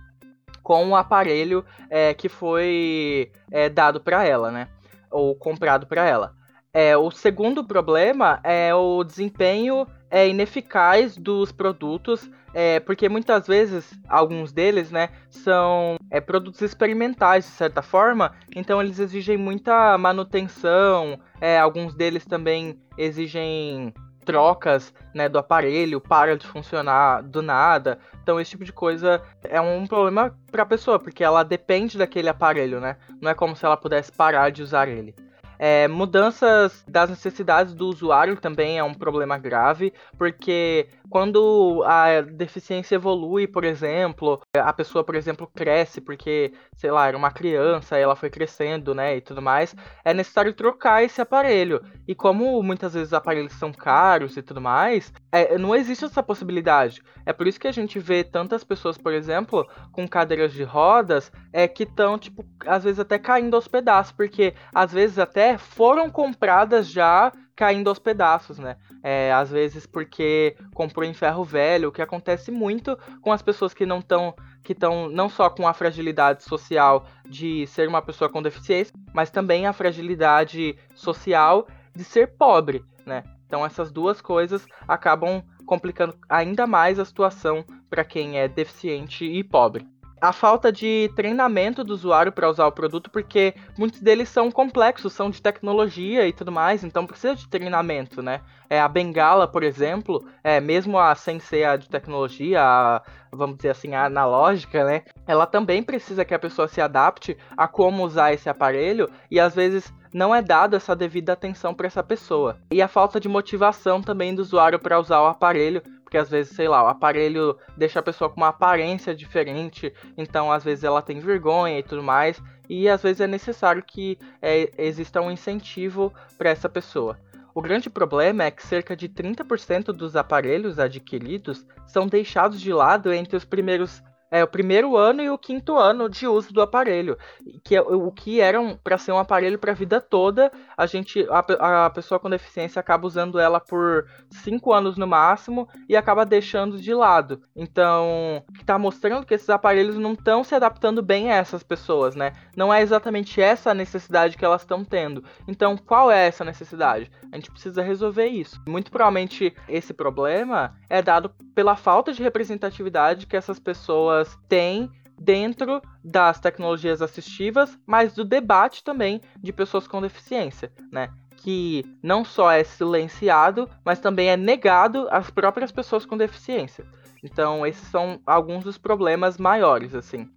[0.66, 4.66] com o aparelho é, que foi é, dado para ela, né?
[5.12, 6.32] Ou comprado para ela.
[6.74, 13.96] É, o segundo problema é o desempenho é, ineficaz dos produtos, é, porque muitas vezes
[14.08, 21.16] alguns deles, né, são é, produtos experimentais de certa forma, então eles exigem muita manutenção.
[21.40, 23.94] É, alguns deles também exigem
[24.26, 27.98] trocas né, do aparelho, para de funcionar do nada.
[28.22, 32.28] Então esse tipo de coisa é um problema para a pessoa, porque ela depende daquele
[32.28, 32.96] aparelho, né?
[33.22, 35.14] Não é como se ela pudesse parar de usar ele.
[35.58, 42.96] É, mudanças das necessidades do usuário também é um problema grave, porque quando a deficiência
[42.96, 48.16] evolui, por exemplo, a pessoa, por exemplo, cresce porque, sei lá, era uma criança, ela
[48.16, 51.80] foi crescendo, né, e tudo mais, é necessário trocar esse aparelho.
[52.06, 56.22] E como muitas vezes os aparelhos são caros e tudo mais, é, não existe essa
[56.22, 57.02] possibilidade.
[57.24, 61.32] É por isso que a gente vê tantas pessoas, por exemplo, com cadeiras de rodas,
[61.52, 66.10] é que estão, tipo, às vezes até caindo aos pedaços, porque às vezes até foram
[66.10, 68.76] compradas já caindo aos pedaços, né?
[69.02, 73.72] É, às vezes porque comprou em ferro velho, o que acontece muito com as pessoas
[73.72, 78.28] que não estão que estão não só com a fragilidade social de ser uma pessoa
[78.28, 83.22] com deficiência, mas também a fragilidade social de ser pobre, né?
[83.46, 89.42] Então essas duas coisas acabam complicando ainda mais a situação para quem é deficiente e
[89.44, 89.86] pobre
[90.20, 95.12] a falta de treinamento do usuário para usar o produto, porque muitos deles são complexos,
[95.12, 98.40] são de tecnologia e tudo mais, então precisa de treinamento, né?
[98.68, 103.56] É, a bengala, por exemplo, é, mesmo a sem ser a de tecnologia, a, vamos
[103.56, 105.02] dizer assim, a analógica, né?
[105.26, 109.54] Ela também precisa que a pessoa se adapte a como usar esse aparelho e às
[109.54, 112.58] vezes não é dada essa devida atenção para essa pessoa.
[112.70, 116.54] E a falta de motivação também do usuário para usar o aparelho, porque às vezes,
[116.54, 121.02] sei lá, o aparelho deixa a pessoa com uma aparência diferente, então às vezes ela
[121.02, 126.14] tem vergonha e tudo mais, e às vezes é necessário que é, exista um incentivo
[126.38, 127.18] para essa pessoa.
[127.52, 133.12] O grande problema é que cerca de 30% dos aparelhos adquiridos são deixados de lado
[133.12, 134.00] entre os primeiros
[134.30, 137.16] é, o primeiro ano e o quinto ano de uso do aparelho,
[137.62, 141.26] que é o que eram para ser um aparelho para a vida toda, a gente
[141.30, 146.26] a, a, pessoa com deficiência acaba usando ela por cinco anos no máximo e acaba
[146.26, 147.40] deixando de lado.
[147.54, 152.32] Então, está mostrando que esses aparelhos não estão se adaptando bem a essas pessoas, né?
[152.56, 155.22] Não é exatamente essa a necessidade que elas estão tendo.
[155.46, 157.10] Então, qual é essa necessidade?
[157.32, 158.60] A gente precisa resolver isso.
[158.66, 164.15] Muito provavelmente esse problema é dado pela falta de representatividade que essas pessoas
[164.48, 171.08] têm dentro das tecnologias assistivas, mas do debate também de pessoas com deficiência, né?
[171.36, 176.84] Que não só é silenciado, mas também é negado às próprias pessoas com deficiência.
[177.22, 180.28] Então, esses são alguns dos problemas maiores, assim.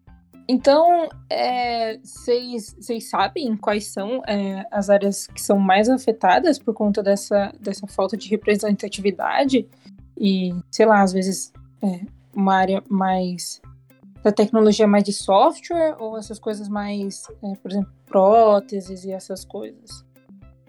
[0.47, 1.07] Então,
[2.01, 7.53] vocês é, sabem quais são é, as áreas que são mais afetadas por conta dessa,
[7.59, 9.69] dessa falta de representatividade?
[10.17, 11.53] E, sei lá, às vezes
[11.83, 12.01] é,
[12.33, 13.61] uma área mais
[14.23, 19.45] da tecnologia mais de software ou essas coisas mais, é, por exemplo, próteses e essas
[19.45, 20.05] coisas?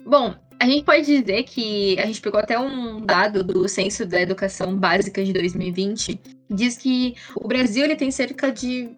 [0.05, 4.21] Bom, a gente pode dizer que a gente pegou até um dado do Censo da
[4.21, 8.91] Educação Básica de 2020, que diz que o Brasil ele tem cerca de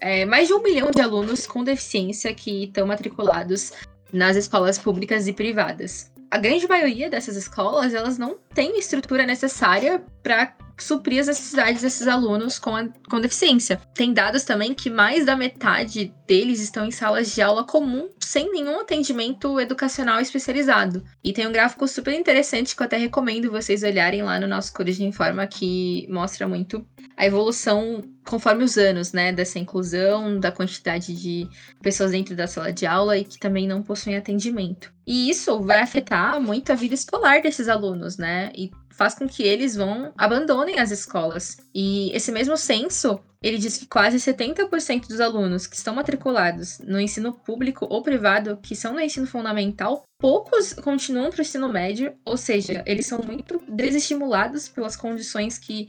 [0.00, 3.72] é, mais de um milhão de alunos com deficiência que estão matriculados
[4.12, 6.10] nas escolas públicas e privadas.
[6.30, 12.06] A grande maioria dessas escolas, elas não têm estrutura necessária para suprir as necessidades desses
[12.06, 13.80] alunos com, a, com deficiência.
[13.94, 18.50] Tem dados também que mais da metade deles estão em salas de aula comum, sem
[18.52, 21.02] nenhum atendimento educacional especializado.
[21.22, 24.72] E tem um gráfico super interessante que eu até recomendo vocês olharem lá no nosso
[24.72, 31.14] Corujinha Informa, que mostra muito a evolução conforme os anos, né, dessa inclusão, da quantidade
[31.14, 31.48] de
[31.82, 34.92] pessoas dentro da sala de aula e que também não possuem atendimento.
[35.06, 38.52] E isso vai afetar muito a vida escolar desses alunos, né?
[38.54, 41.56] E faz com que eles vão abandonem as escolas.
[41.74, 47.00] E esse mesmo censo, ele diz que quase 70% dos alunos que estão matriculados no
[47.00, 52.14] ensino público ou privado, que são no ensino fundamental, poucos continuam para o ensino médio,
[52.24, 55.88] ou seja, eles são muito desestimulados pelas condições que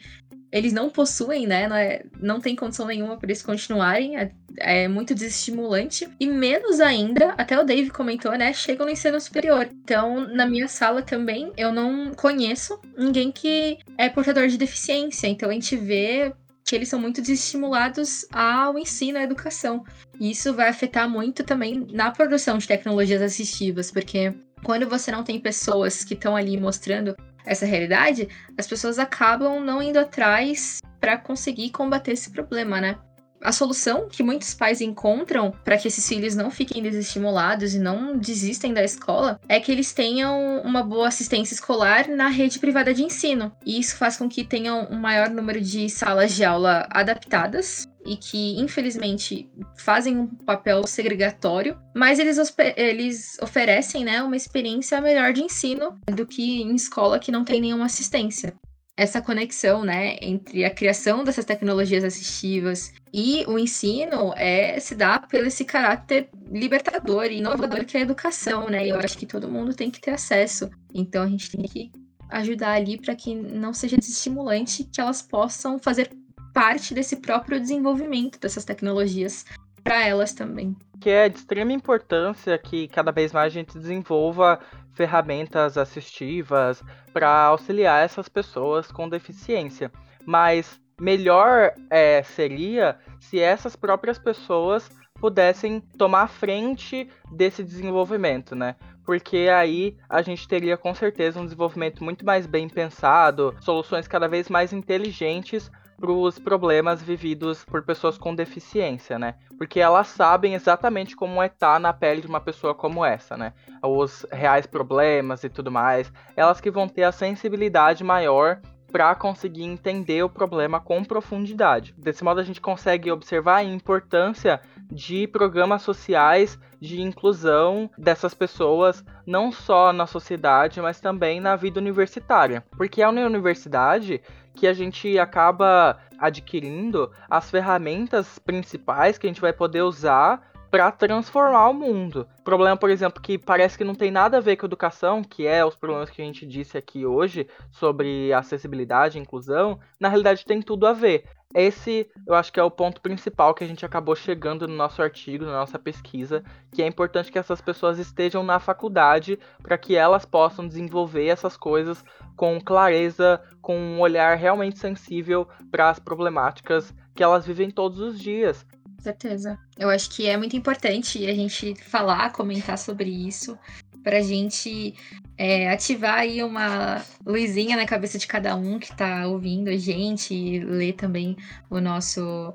[0.54, 1.68] eles não possuem, né?
[1.68, 4.16] Não, é, não tem condição nenhuma para eles continuarem.
[4.16, 6.08] É, é, muito desestimulante.
[6.20, 8.54] E menos ainda, até o Dave comentou, né?
[8.54, 9.68] Chegam no ensino superior.
[9.84, 15.26] Então, na minha sala também, eu não conheço ninguém que é portador de deficiência.
[15.26, 16.32] Então, a gente vê
[16.64, 19.84] que eles são muito desestimulados ao ensino, à educação.
[20.20, 24.34] E isso vai afetar muito também na produção de tecnologias assistivas, porque
[24.64, 28.28] quando você não tem pessoas que estão ali mostrando essa realidade,
[28.58, 32.98] as pessoas acabam não indo atrás para conseguir combater esse problema, né?
[33.44, 38.18] A solução que muitos pais encontram para que esses filhos não fiquem desestimulados e não
[38.18, 43.04] desistem da escola é que eles tenham uma boa assistência escolar na rede privada de
[43.04, 43.52] ensino.
[43.66, 48.16] E isso faz com que tenham um maior número de salas de aula adaptadas e
[48.16, 52.38] que, infelizmente, fazem um papel segregatório, mas eles,
[52.78, 57.60] eles oferecem né, uma experiência melhor de ensino do que em escola que não tem
[57.60, 58.54] nenhuma assistência.
[58.96, 65.18] Essa conexão né, entre a criação dessas tecnologias assistivas e o ensino é, se dá
[65.20, 68.88] pelo esse caráter libertador e inovador que é a educação, né?
[68.88, 70.70] Eu acho que todo mundo tem que ter acesso.
[70.94, 71.92] Então a gente tem que
[72.30, 76.12] ajudar ali para que não seja desestimulante, que elas possam fazer
[76.54, 79.46] parte desse próprio desenvolvimento dessas tecnologias
[79.84, 80.76] para elas também.
[81.00, 84.60] Que é de extrema importância que cada vez mais a gente desenvolva
[84.94, 89.92] ferramentas assistivas para auxiliar essas pessoas com deficiência.
[90.26, 94.90] Mas melhor é, seria se essas próprias pessoas
[95.20, 98.76] pudessem tomar frente desse desenvolvimento, né?
[99.06, 104.28] Porque aí a gente teria com certeza um desenvolvimento muito mais bem pensado, soluções cada
[104.28, 109.36] vez mais inteligentes para os problemas vividos por pessoas com deficiência, né?
[109.58, 113.38] Porque elas sabem exatamente como é estar tá na pele de uma pessoa como essa,
[113.38, 113.54] né?
[113.82, 116.12] Os reais problemas e tudo mais.
[116.36, 118.60] Elas que vão ter a sensibilidade maior
[118.94, 121.96] para conseguir entender o problema com profundidade.
[121.98, 129.04] Desse modo, a gente consegue observar a importância de programas sociais de inclusão dessas pessoas,
[129.26, 132.64] não só na sociedade, mas também na vida universitária.
[132.78, 134.22] Porque é na universidade
[134.54, 140.92] que a gente acaba adquirindo as ferramentas principais que a gente vai poder usar para
[140.92, 142.28] transformar o mundo.
[142.44, 145.64] Problema, por exemplo, que parece que não tem nada a ver com educação, que é
[145.64, 150.64] os problemas que a gente disse aqui hoje sobre acessibilidade e inclusão, na realidade tem
[150.64, 151.26] tudo a ver.
[151.54, 155.00] Esse eu acho que é o ponto principal que a gente acabou chegando no nosso
[155.00, 159.96] artigo, na nossa pesquisa, que é importante que essas pessoas estejam na faculdade para que
[159.96, 162.04] elas possam desenvolver essas coisas
[162.36, 168.20] com clareza, com um olhar realmente sensível para as problemáticas que elas vivem todos os
[168.20, 168.66] dias
[169.04, 169.60] certeza.
[169.78, 173.58] Eu acho que é muito importante a gente falar, comentar sobre isso,
[174.04, 174.94] para a gente
[175.38, 180.60] é, ativar aí uma luzinha na cabeça de cada um que está ouvindo a gente,
[180.60, 181.38] ler também
[181.70, 182.54] o nosso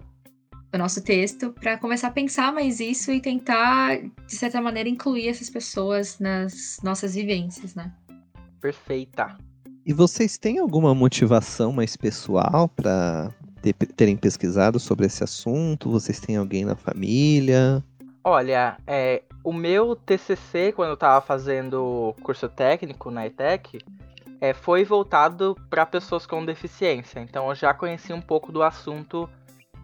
[0.71, 5.29] o nosso texto para começar a pensar mais isso e tentar de certa maneira incluir
[5.29, 7.91] essas pessoas nas nossas vivências, né?
[8.61, 9.39] Perfeita.
[9.87, 13.33] E vocês têm alguma motivação mais pessoal para
[13.73, 15.91] ter, terem pesquisado sobre esse assunto?
[15.91, 17.83] Vocês têm alguém na família?
[18.25, 23.79] Olha, é, o meu TCC, quando eu estava fazendo curso técnico na ETEC,
[24.41, 27.21] é, foi voltado para pessoas com deficiência.
[27.21, 29.29] Então eu já conheci um pouco do assunto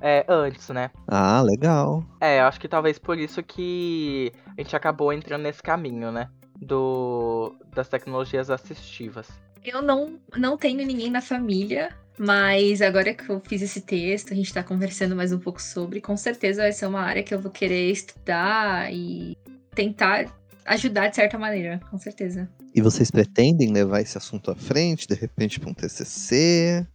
[0.00, 0.90] é, antes, né?
[1.08, 2.04] Ah, legal.
[2.20, 6.28] É, eu acho que talvez por isso que a gente acabou entrando nesse caminho, né?
[6.60, 9.28] Do, das tecnologias assistivas.
[9.64, 11.88] Eu não, não tenho ninguém na família
[12.18, 16.00] mas agora que eu fiz esse texto, a gente está conversando mais um pouco sobre,
[16.00, 19.36] com certeza vai ser uma área que eu vou querer estudar e
[19.74, 20.32] tentar
[20.64, 22.48] ajudar de certa maneira, com certeza.
[22.74, 26.86] E vocês pretendem levar esse assunto à frente, de repente, para um TCC?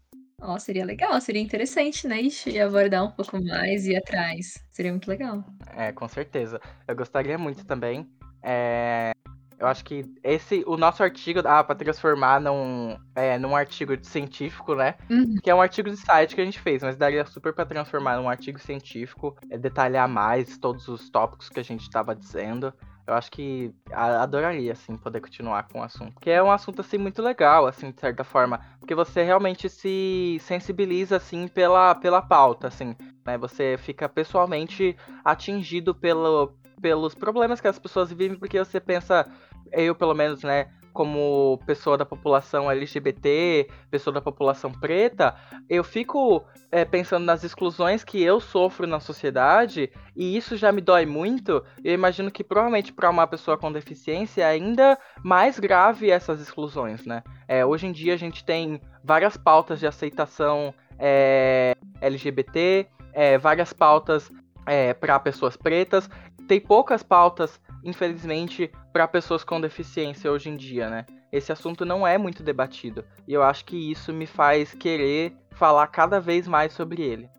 [0.42, 2.22] Ó, oh, seria legal, seria interessante, né?
[2.48, 4.58] E abordar um pouco mais e ir atrás.
[4.72, 5.44] Seria muito legal.
[5.76, 6.62] É, com certeza.
[6.88, 8.08] Eu gostaria muito também.
[8.42, 9.12] É...
[9.60, 14.74] Eu acho que esse, o nosso artigo, ah, para transformar num, é, num artigo científico,
[14.74, 14.96] né?
[15.10, 15.36] Uhum.
[15.44, 18.16] Que é um artigo de site que a gente fez, mas daria super para transformar
[18.16, 22.74] num artigo científico, é, detalhar mais todos os tópicos que a gente estava dizendo.
[23.06, 26.14] Eu acho que adoraria, assim, poder continuar com o assunto.
[26.14, 28.62] Porque é um assunto, assim, muito legal, assim, de certa forma.
[28.80, 32.96] Porque você realmente se sensibiliza, assim, pela, pela pauta, assim.
[33.26, 33.36] Né?
[33.40, 34.96] Você fica pessoalmente
[35.26, 39.26] atingido pelo, pelos problemas que as pessoas vivem, porque você pensa,
[39.72, 45.36] eu pelo menos, né, como pessoa da população LGBT, pessoa da população preta,
[45.70, 50.82] eu fico é, pensando nas exclusões que eu sofro na sociedade e isso já me
[50.82, 51.64] dói muito.
[51.84, 57.06] Eu imagino que provavelmente para uma pessoa com deficiência é ainda mais grave essas exclusões,
[57.06, 57.24] né?
[57.48, 63.72] É, hoje em dia a gente tem várias pautas de aceitação é, LGBT, é, várias
[63.72, 64.30] pautas
[64.66, 66.10] é, para pessoas pretas,
[66.50, 71.06] tem poucas pautas, infelizmente, para pessoas com deficiência hoje em dia, né?
[71.32, 75.86] Esse assunto não é muito debatido e eu acho que isso me faz querer falar
[75.86, 77.30] cada vez mais sobre ele.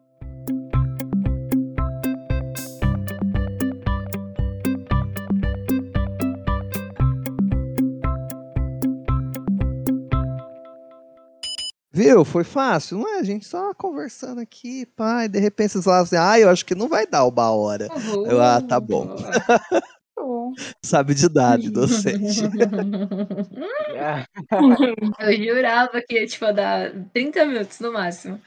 [11.93, 12.25] Viu?
[12.25, 13.19] Foi fácil, não é?
[13.19, 16.75] A gente só conversando aqui, pai, de repente vocês falam assim, ah, eu acho que
[16.75, 17.89] não vai dar uma hora.
[17.93, 18.27] Uhum.
[18.27, 19.17] Eu, ah, tá bom.
[20.21, 20.53] Bom.
[20.83, 22.43] Sabe de idade, docente.
[25.19, 28.39] Eu jurava que ia, tipo, dar 30 minutos no máximo.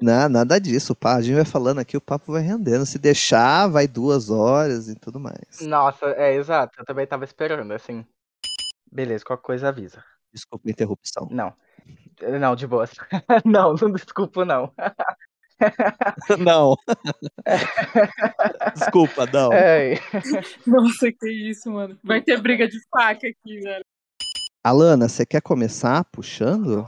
[0.00, 1.16] não, nada disso, pá.
[1.16, 2.84] A gente vai falando aqui, o papo vai rendendo.
[2.84, 5.62] Se deixar, vai duas horas e tudo mais.
[5.62, 6.78] Nossa, é exato.
[6.78, 8.04] Eu também tava esperando, assim.
[8.92, 10.04] Beleza, qualquer coisa avisa.
[10.32, 11.28] Desculpa a interrupção.
[11.30, 11.54] Não.
[12.38, 12.90] Não, de boas.
[13.44, 14.72] não, não desculpa, não.
[16.38, 16.76] não.
[18.74, 19.52] Desculpa, não.
[19.52, 19.94] É.
[20.66, 21.98] Nossa, que isso, mano.
[22.02, 23.84] Vai ter briga de faca aqui, velho.
[24.62, 26.86] Alana, você quer começar puxando?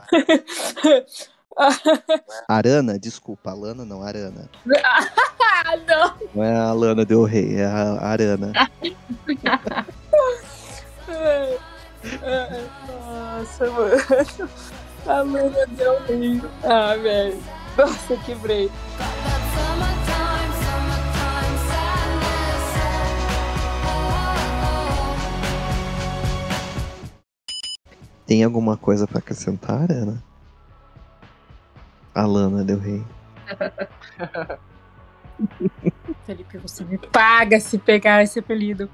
[2.48, 4.50] Arana, desculpa, Alana não, Arana.
[4.84, 6.28] ah, não!
[6.34, 8.52] Não é a Alana Del Rey, é a Arana.
[12.86, 14.50] Nossa, mano.
[15.06, 16.48] A Lana deu lindo.
[16.62, 17.38] Ah, velho.
[17.76, 18.70] Nossa, quebrei.
[28.26, 30.22] Tem alguma coisa pra acrescentar, Ana?
[32.14, 33.04] Alana Del Rey.
[36.24, 38.88] Felipe, você me paga se pegar esse apelido.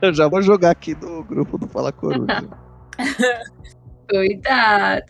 [0.00, 2.48] Eu já vou jogar aqui no grupo do Fala Coruja.
[4.10, 5.06] Cuidado.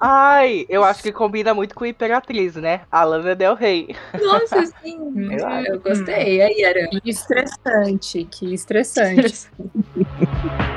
[0.00, 2.80] Ai, eu acho que combina muito com Imperatriz, né?
[2.90, 3.94] A Lana Del Rey.
[4.20, 4.98] Nossa, sim.
[5.66, 6.42] eu gostei.
[6.42, 6.88] Aí, Aran.
[6.88, 9.48] Que estressante, que estressante.